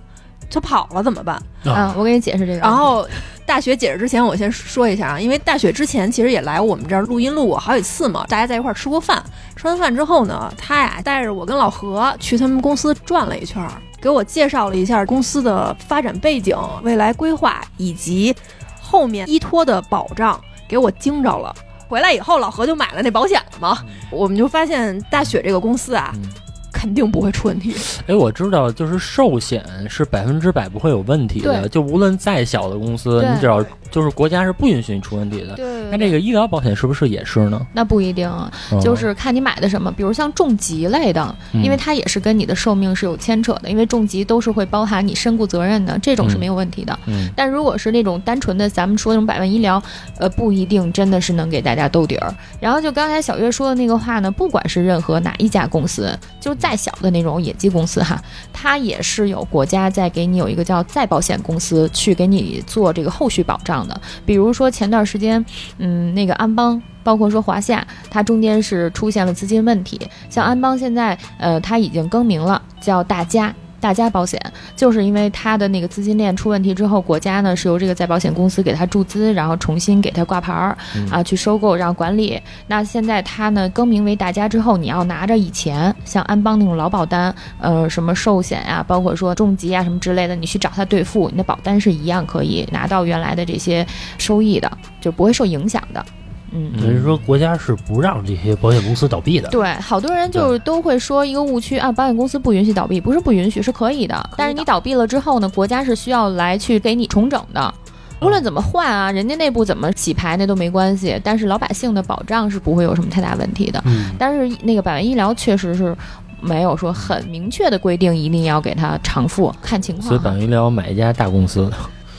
[0.50, 1.41] 他跑了怎么办？
[1.66, 2.60] 啊，我给你解释这个。
[2.60, 3.08] 然后
[3.46, 9.24] 大雪解释之前，我先说一下啊，因为大雪之前其实也来我们这儿录音录过好几次嘛，大家在一块儿吃过饭。
[9.56, 13.72] 吃完饭之后呢，他呀带着我跟老何去他们公司转了一圈儿，
[14.02, 18.36] 给我介绍了一下公司的发展背景、未来规划以及
[18.82, 21.56] 后面依托的保障，给我惊着了。
[21.88, 23.78] 回来以后，老何就买了那保险了嘛。
[24.10, 26.30] 我们就发现大雪这个公司啊，嗯
[26.74, 27.74] 肯定不会出问题。
[28.07, 35.55] 哎，我知道，就是寿险是百分之百不会有问题的，就无论再小的公司，你只要就是国家是不允许你出问题的。
[35.55, 37.65] 对那这个医疗保险是不是也是呢？
[37.71, 38.30] 那不一定，
[38.71, 46.97] 嗯就是看你买的什么，比如像重疾类的，因为嗯它也是跟你的寿命是有牵扯的，因为重疾都是会包含你身故责任的，这种是没有问题的。
[47.05, 49.82] 嗯但如果是那种单纯的咱们说那种百万医疗，
[50.17, 52.34] 呃，不一定真的是能给大家兜底儿。
[52.59, 58.18] 然后就刚才小月说的那个话呢，不管是任何哪一家公司，就是再小的那种野鸡公司哈，
[58.53, 64.01] 它也是有国家在给你有一个叫再保险公司去给你做这个后续保障的。
[64.26, 65.45] 比如说前段时间，
[65.78, 66.82] 嗯，那个安邦。
[67.03, 69.99] 包括说华夏，它中间是出现了资金问题。
[70.30, 73.53] 像安邦现在，呃，它已经更名了，叫大家。
[73.84, 74.39] 大家保险
[74.77, 82.41] 就是因为它的那个资金链出问题之后，国家呢是由这个再保险公司给它注资，然后重新给它挂牌儿、嗯啊，去收购，然后管理。
[82.65, 93.86] 那现在它呢更名为大家之后，你要拿着以前像安邦那种老保单，呃，什么寿险呀、包括说重疾啊什么之类的，你去找它兑付，你的保单是一样可以拿到原来的这些
[94.17, 94.71] 收益的，
[95.01, 96.05] 就不会受影响的。
[96.54, 99.49] 嗯嗯等于说国家是不让这些保险公司倒闭的。
[99.49, 104.30] 对，好多人就是都会说一个误区啊，保险公司不允许倒闭，不是不允许，是可以的。
[104.38, 107.74] 但是你倒闭了之后呢，国家是需要来去给你重整的。
[108.22, 113.82] 无论怎么换啊，人家内部怎么洗牌那都没关系，但是老百姓的保障是不会有什么太大问题的。
[113.86, 115.93] 嗯，但是那个百万医疗确实是
[116.39, 120.08] 没有说很明确的规定一定要给他偿付，看情况。
[120.08, 121.70] 所以百万医疗买一家大公司。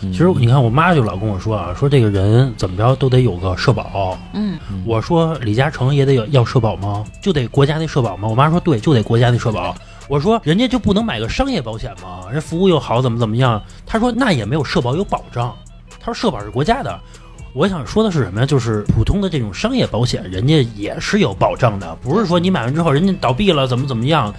[0.00, 4.18] 其其实你看，我妈就老跟我说啊，说这个人怎么着都得有个社保。
[4.32, 7.04] 嗯，我说李嘉诚也得有要社保吗？
[7.22, 8.28] 就得国家那社保吗？
[8.28, 9.74] 我妈说对，就得国家那社保。
[10.08, 12.30] 我说人家就不能买个商业保险吗？
[12.30, 13.62] 人服务又好，怎么怎么样？
[13.86, 15.54] 她说那也没有社保有保障。
[15.98, 17.00] 她说社保是国家的。
[17.54, 18.46] 我想说的是什么呀？
[18.46, 24.34] 就是普通的这种商业保险，人家也是有保障的，不是说你买完之后人家倒闭了怎么怎么样。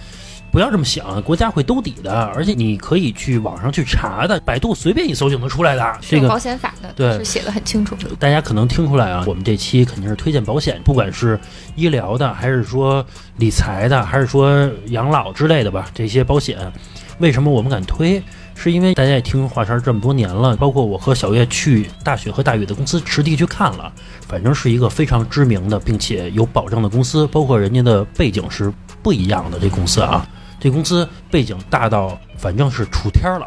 [0.55, 5.97] 不要这么想，国家会兜底的，而且你可以去网上去查的，百度随便一搜就能出来的。
[5.99, 7.93] 这个保险法的，对是写的很清楚。
[8.17, 11.37] 大家可能听出来啊，我们这期肯定是推荐保险，不管是
[11.75, 16.57] 医疗的，还是说理财的，还是说养老之类的吧，这些保险，
[17.17, 18.23] 为什么我们敢推？
[18.55, 23.91] 是因为大家也听华山这么多年了，包括我和小月去大雪和大宇的公司实地去看了，
[24.25, 28.71] 反正是一个非常知名的，并且有保障的公司，包括人家的背景是
[29.03, 29.59] 不一样的。
[29.59, 30.25] 这公司啊，
[30.65, 33.45] 这公司背景大到反正是楚天儿了，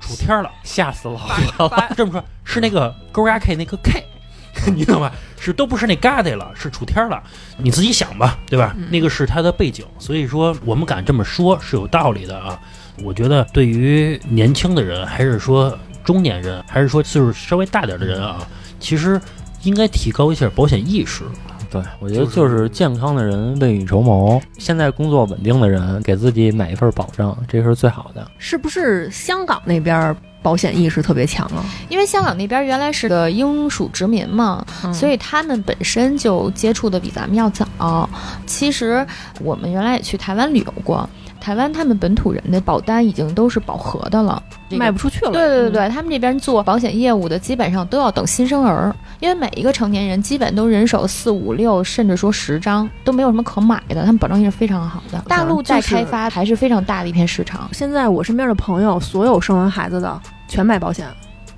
[0.00, 0.50] 楚天儿了。
[0.64, 1.94] 吓死老了。
[1.94, 4.02] 这么说，是那个勾压 K 那个 K，
[4.72, 5.12] 你知道吧？
[5.38, 7.22] 是都不是那疙瘩了，是楚天了。
[7.58, 8.74] 你自己想吧，对吧？
[8.90, 12.58] 那个是他的背景，所以说我们敢这么说是有道理的啊。
[13.02, 18.48] 我觉得对于年轻的人，还是说中年人，还是说岁数稍微大点的人啊，
[18.80, 19.20] 其实
[19.64, 21.22] 应该提高一下保险意识。
[21.70, 28.26] 对，我觉得就是健康的人未雨绸缪，现在工作稳定的人给自己买一份保障，这是最好的。
[28.38, 31.64] 是不是香港那边保险意识特别强啊？
[31.88, 38.08] 因为香港那边原来是个英属殖民嘛，嗯所以他们本身就接触的比咱们要早。
[38.46, 39.04] 其实
[39.40, 41.08] 我们原来也去台湾旅游过，
[41.40, 45.32] 台湾他们本土人的保单已经都是饱和的了，这个卖不出去了。
[45.32, 55.22] 对对对嗯，对，他们这边做保险业务的基本上都要等新生儿，因为每一个成年人基本都人手四五六，甚至说十张都没有什么可买的，他们保障性是非常好的。
[55.28, 57.68] 大陆在开发还是非常大的一片市场。
[57.72, 61.06] 现在我身边的朋友，所有生完孩子的全买保险，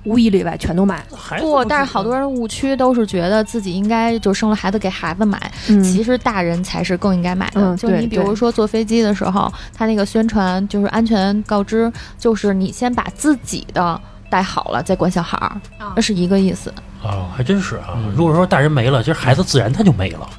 [0.03, 1.03] 无一例外全都买。
[1.39, 5.51] 不，但是好多人误区都是觉得自己应该就生了孩子给孩子买，
[5.83, 7.75] 其实大人才是更应该买的。
[7.77, 15.59] 就你比如说坐飞机的时候，他那个宣传就是安全告知，就是你先把自己的带好了再管小孩儿，
[15.95, 16.73] 那是一个意思。
[17.03, 17.97] 啊，还真是啊。
[18.15, 20.29] 如果说大人没了，其实孩子自然他就没了，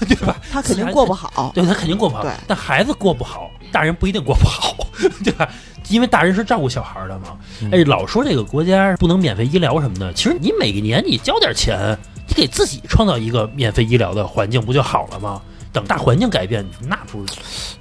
[0.00, 0.36] 对吧？
[0.50, 1.50] 他肯定过不好。
[1.54, 4.76] 对他肯定过不好，但孩子过不好，大人不一定过不好，
[5.24, 5.48] 对吧？
[5.88, 7.36] 因为大人是照顾小孩的嘛。
[7.62, 11.96] 嗯哎，老说这个国家不能免费医疗什么的，其实你每年你交点钱，
[12.26, 15.40] 你给自己创造一个免费医疗的环境不就好了吗？
[15.72, 17.34] 等大环境改变，那不是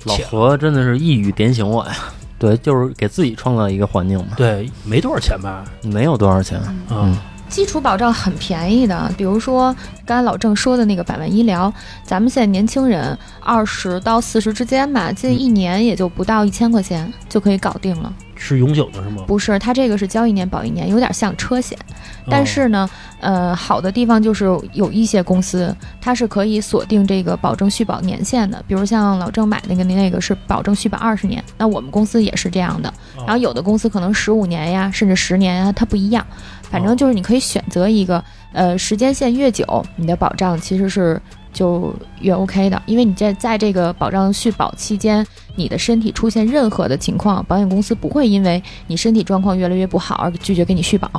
[0.04, 1.96] 老何真的是一语点醒我呀。
[2.38, 5.64] 对，就是给自己创造一个环境嘛，对，没多少钱吧？
[5.84, 6.62] 没有多少钱。
[6.90, 7.18] 嗯，
[7.48, 9.76] 基础保障很便宜的，比如说
[10.06, 11.74] 刚才老郑说的那个百万医疗，
[12.04, 18.12] 咱们现在年轻人二十到四十之间吧，近一年也就不到一千块钱就可以搞定了。
[18.36, 19.24] 是永久的是吗？
[19.28, 21.78] 不是，它这个是交一年保一年，有点像车险。
[21.80, 32.90] 哦但是呢，呃，好的地方就是有一些公司它是可以锁定这个保证续保年限的，比如像老郑买那个那个是保证续保二十年，那我们公司也是这样的。
[33.16, 36.26] 哦，然后有的公司可能十五年呀，甚至十年呀，它不一样。
[36.64, 38.24] 反正就是你可以选择一个，
[38.54, 41.22] 呃，时间线越久，你的保障其实是
[41.56, 45.26] 就越 OK 的，因为你在在这个保障续保期间，
[45.56, 51.10] 你的身体出现任何的情况，保险公司不会因为你身体状况越来越不好而拒绝给你续保。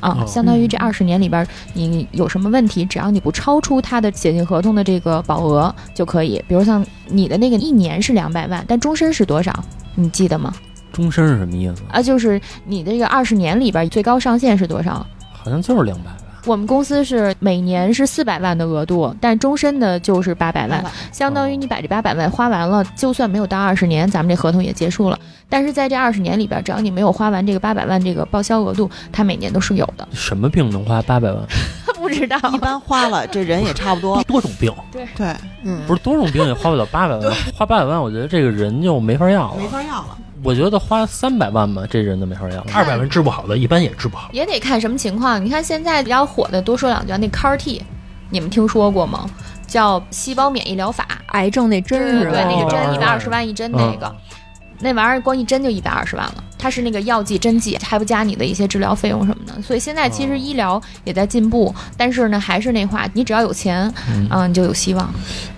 [0.00, 6.40] 啊哦，相当于这二十年里边，你有什么问题，只要你不超出它的写进合同的这个保额就可以。
[6.46, 9.52] 比如像你的那个一年是两百万，但终身是多少？
[9.96, 10.54] 你记得吗？
[10.92, 11.82] 终身是什么意思？
[11.90, 15.04] 啊，就是你的这个二十年里边最高上限是多少？
[15.32, 16.27] 好像就是两百万。
[16.48, 20.82] 我们公司是每年是四百万的额度，但终身的就是八百万，
[21.12, 25.18] 相当于你把这八百万花完了，就算没有到二十年，咱们这合同也结束了。
[25.46, 30.08] 但是在这二十年里边，只要你没有花完这个八百万这个报销额度，它每年都是有的。
[30.14, 31.42] 什么病能花八百万？
[32.00, 34.22] 不知道，一般花了这人也差不多。
[34.24, 39.56] 多种病， 对对，嗯，不是多种病也花不了八百万，花八百万，我觉得这个人就没法要了。
[39.58, 40.16] 没法要了。
[40.42, 42.66] 我觉得花三百万吧，这人都没法要了。
[42.72, 44.30] 二百万治不好的，一般也治不好。
[44.32, 45.44] 也得看什么情况。
[45.44, 47.82] 你看现在比较火的，多说两句啊，那 CAR T，
[48.30, 49.28] 你们听说过吗？
[49.66, 52.30] 叫细胞免疫疗法，癌症那针是吧？
[52.30, 54.14] 对，那个针一百二十万一针那个。
[54.80, 59.60] 那玩意儿光一针就一百二十万了，它是那个药剂、针剂，还不加你的一些治疗费用什么的。
[59.60, 65.12] 所以现在其实医疗也在进步，但是呢，还是那话，你只要有钱，嗯啊，你就有希望。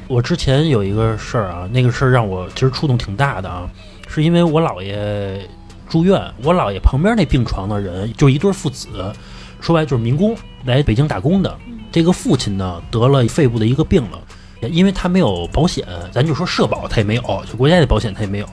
[0.08, 3.68] 我之前有一个事儿啊，那个事儿让我其实触动挺大的啊，
[4.12, 5.48] 是因为我姥爷
[5.88, 8.88] 住院，我姥爷旁边那病床的人就一对父子，
[9.60, 11.56] 说白就是民工来北京打工的。
[11.92, 14.18] 这个父亲呢得了肺部的一个病了，
[14.68, 18.48] 因为他没有保险，咱就说社保他也没有，就国家的保险他也没有，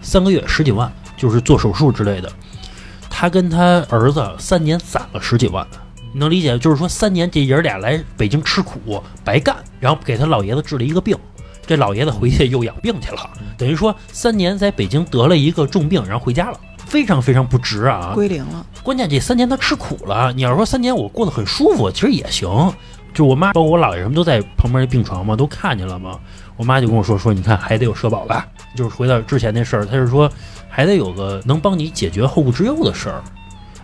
[0.00, 2.32] 三个月十几万，就是做手术之类的。
[3.10, 5.66] 他跟他儿子三年攒了十几万，
[6.12, 6.58] 你能理解？
[6.58, 11.16] 就是说三年这爷俩来北京吃苦白干，然后给他老爷子治了一个病，
[11.66, 18.12] 这老爷子回去又养病去了，等于说三年在北京得了一个重病，然后回家了，非常非常不值啊！
[18.14, 20.32] 归零了，关键这三年他吃苦了。
[20.32, 22.48] 你要说三年我过得很舒服，其实也行。
[23.12, 26.20] 就我妈包括我姥爷什么都在旁边那病床嘛，都看见了嘛。
[26.56, 28.46] 我妈就跟我说说，你看还得有社保吧，
[28.76, 30.30] 就是回到之前那事儿，她是说
[30.68, 33.22] 还得有个能帮你解决后顾之忧的事儿。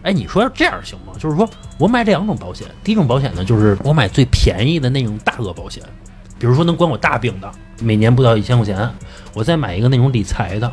[0.03, 1.15] 哎，你说要这样行吗？
[1.19, 5.83] 就是说我买这两种保险，第一种保险呢，就是我买最便宜的那种大额保险，
[6.43, 7.49] 比如说能管我大病的，
[7.81, 8.91] 每年不到一千块钱，
[9.33, 10.69] 我再买一个那种理财的，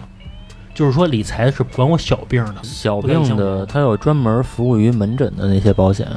[0.74, 2.56] 就是说理财是管我小病的。
[2.64, 6.08] 小病的，它有专门服务于门诊的那些保险，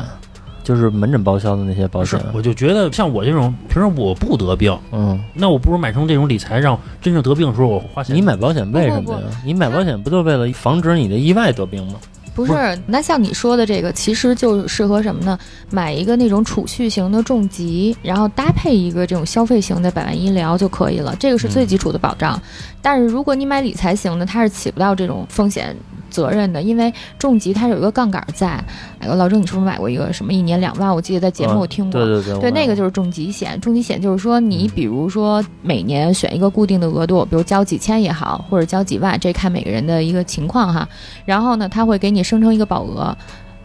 [0.64, 8.16] 就是门诊报销的那些保不是险。，我就觉得像我这种平时我不得病，嗯，那我不如买成这种理财，让真正得病的时候我花钱。
[8.16, 9.26] 你买保险为什么呀？
[9.44, 11.96] 你买保险不就为了防止你的意外得病吗？
[12.34, 12.52] 不是，
[12.86, 15.38] 那像你说的这个，其实就适合什么呢？
[15.70, 22.40] 买一个那种储蓄型的重疾，然后搭配一个这种消费型的百万医疗就可以了，这个是最基础的保障。
[22.80, 25.76] 但是如果你买理财型的，它是起不到这种风险
[26.12, 28.62] 责任的，因为重疾它有一个杠杆在。
[29.00, 30.94] 哎呦，老郑，你是不是买过一个什么一年两万？
[30.94, 32.00] 我记得在节目我听过。
[32.00, 33.60] 对对对，对，那个就就是重疾险。
[33.60, 40.88] 重疾险就是说，你比如说每年选一个固定的额度，比如交几千也好，或者交几万，这看每个人的一个情况哈。
[41.24, 43.16] 然后呢，他会给你生成一个保额。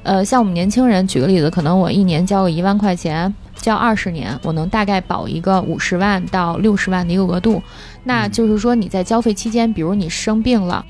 [0.04, 7.60] 呃，像我们年轻人，举个例子，可能我一年交个一万块钱，交二十年，我能大概保一个五十万到六十万的一个额度。
[8.04, 10.86] 那就是说你在交费期间，比如你生病了。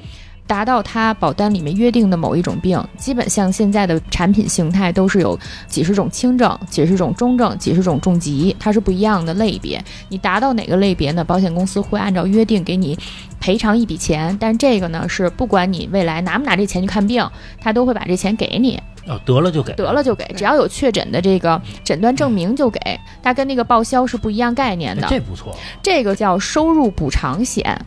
[0.47, 5.37] 达到它保单里面约定的某一种病，基本像现在的产品形态都是有
[5.67, 9.83] 几十种轻症、几十种中症、几十种重疾，它是不一样的类别。
[10.07, 11.23] 你达到哪个类别呢？
[11.23, 12.97] 保险公司会按照约定给你
[13.39, 17.29] 赔偿一笔钱，但这个呢是不管你未来拿不拿这钱去看病，
[17.59, 19.73] 他都会把这钱给你，啊，得了就给。
[19.73, 22.79] 得了就给，只要有确诊的这个诊断证明就给。
[23.21, 25.07] 它跟那个报销是不一样概念哎的。
[25.09, 27.77] 这不错，这个叫收入补偿险。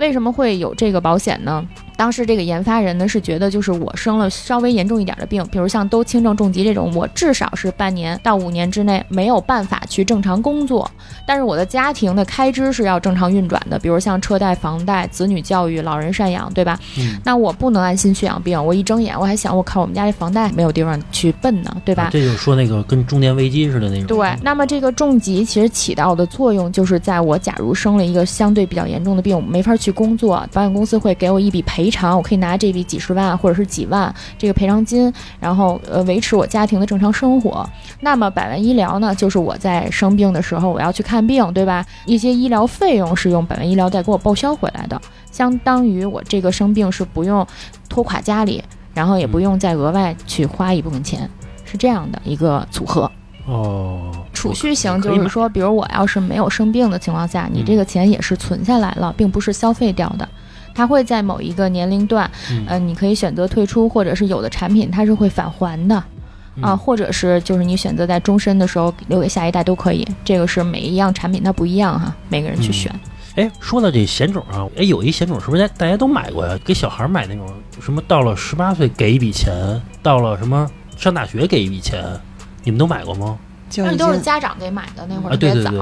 [0.00, 1.64] 为什么会有这个保险呢？
[1.96, 10.90] 当时这个研发人呢是觉得，就是我生了稍微严重一点的病，比如像都轻症重疾这种，我至少是半年到五年之内没有办法去正常工作，
[11.26, 16.80] 但是我的家庭的开支是要正常运转的，比如像车贷、房贷、子女教育、老人赡养，对吧？
[16.98, 22.04] 嗯，那我不能安心去养病，我一睁眼我还想，我靠，我们家这房贷没有地方去奔呢，对吧？
[22.04, 24.06] 啊这就是说那个跟中年危机似的那种。
[24.06, 37.68] 对，那么这个重疾其实起到的作用，就是在我假如生了一个相对比较严重的病，我没法去工作，保险公司会给我一笔赔偿，我可以拿这笔几十万或者是几万这个赔偿金，然后呃维持我家庭的正常生活。
[38.00, 41.84] 那么百万医疗呢，就是我在生病的时候我要去看病，对吧？
[42.06, 47.46] 一些医疗费用是用百万医疗再给我报销回来的，相当于我这个生病是不用
[47.88, 48.62] 拖垮家里，
[48.94, 51.28] 然后也不用再额外去花一部分钱，
[51.64, 53.10] 是这样的一个组合。
[53.50, 60.28] 哦，储蓄型就是说，比如我要是没有生病的情况下，你这个钱也是存下来了，并不是消费掉的。
[60.72, 66.04] 它会在某一个年龄段，嗯呃，你可以选择退出，或者是有的产品它是会返还的，
[66.54, 70.06] 嗯啊，或者是就是你选择在终身的时候留给下一代都可以。
[70.24, 72.88] 这个是每一样产品它不一样哈，每个人去选。
[73.34, 76.56] 哎，说到这险种啊，哎，有一险种是不是大大家都买过呀？
[76.64, 77.46] 给小孩买那种
[77.80, 79.52] 什么，到了十八岁给一笔钱，
[80.02, 82.00] 到了什么上大学给一笔钱，
[82.64, 83.38] 你们都买过吗？
[83.76, 85.70] 那都是家长给买的，那会儿啊，特别早。
[85.70, 85.78] 对对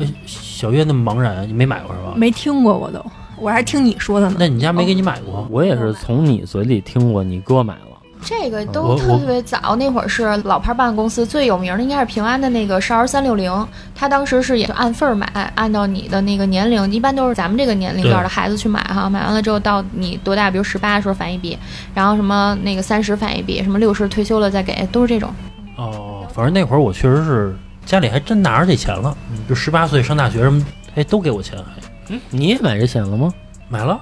[0.00, 0.06] 对。
[0.06, 2.14] 哎，小月那么茫然，你没买过是吧？
[2.16, 3.04] 没听过我都，
[3.36, 4.36] 我还听你说的呢。
[4.38, 5.46] 那你家没给你买过？
[5.50, 7.80] 我也是从你嘴里听过，你哥买了。
[8.24, 21.58] 这个我都特我别早，那会儿是老牌保险公司最有名的，应该是平安的那个少儿三六零，他当时是也是按份儿买，按照你的那个年龄，一般都是咱们这个年龄段的孩子去买哈，买完了之后到你多大，比如十八的时候返一笔，
[21.94, 25.32] 然后什么那个三十返一笔，什么六十退休了再给，都是这种。
[25.76, 29.16] 哦，反正那会儿我确实是家里还真拿着这钱了，
[29.48, 30.64] 就十八岁上大学什么，
[30.94, 33.32] 哎，都给我钱，还你也买这险了吗？
[33.68, 34.00] 买了。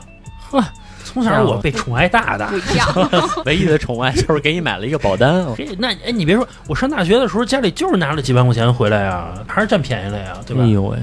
[0.51, 0.61] 呵，
[1.05, 2.49] 从小我被宠爱大的。
[2.73, 2.89] 一样，
[3.47, 5.45] 唯一的宠爱就是给你买了一个保单。
[5.55, 10.65] 嘿，那哎，你别说，我上大学的时候家里就是拿了几万块钱回来呀，还是占便宜了呀，对吧？
[10.65, 10.99] 哎呦喂，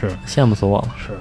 [0.00, 0.88] 是羡慕死我了。
[1.04, 1.18] 是，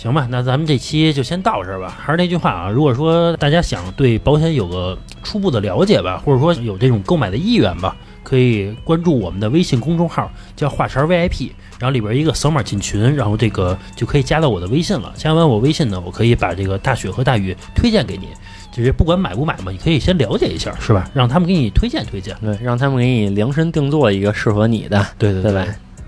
[0.00, 1.92] 行吧，那咱们这期就先到这儿吧。
[1.98, 15.12] 还是那句话啊，如果说大家想对保险有个初步的了解吧，或者说有这种购买的意愿吧，可以关注我们的微信公众号，叫话茬儿 VIP，然后里边一个扫码进群，然后这个就可以加到我的微信了。
[15.16, 18.28] 加完我微信呢，我可以把这个大雪和大雨推荐给你，
[18.70, 21.10] 就是不管买不买嘛，你可以先了解一下，是吧？
[21.12, 22.36] 让他们给你推荐推荐。
[22.40, 25.04] 对，让他们给你量身定做一个适合你的。
[25.18, 25.66] 对对对吧？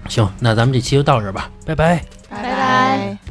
[0.09, 2.01] 行，那咱们这期就到这儿吧，拜拜。
[2.31, 3.30] 拜拜。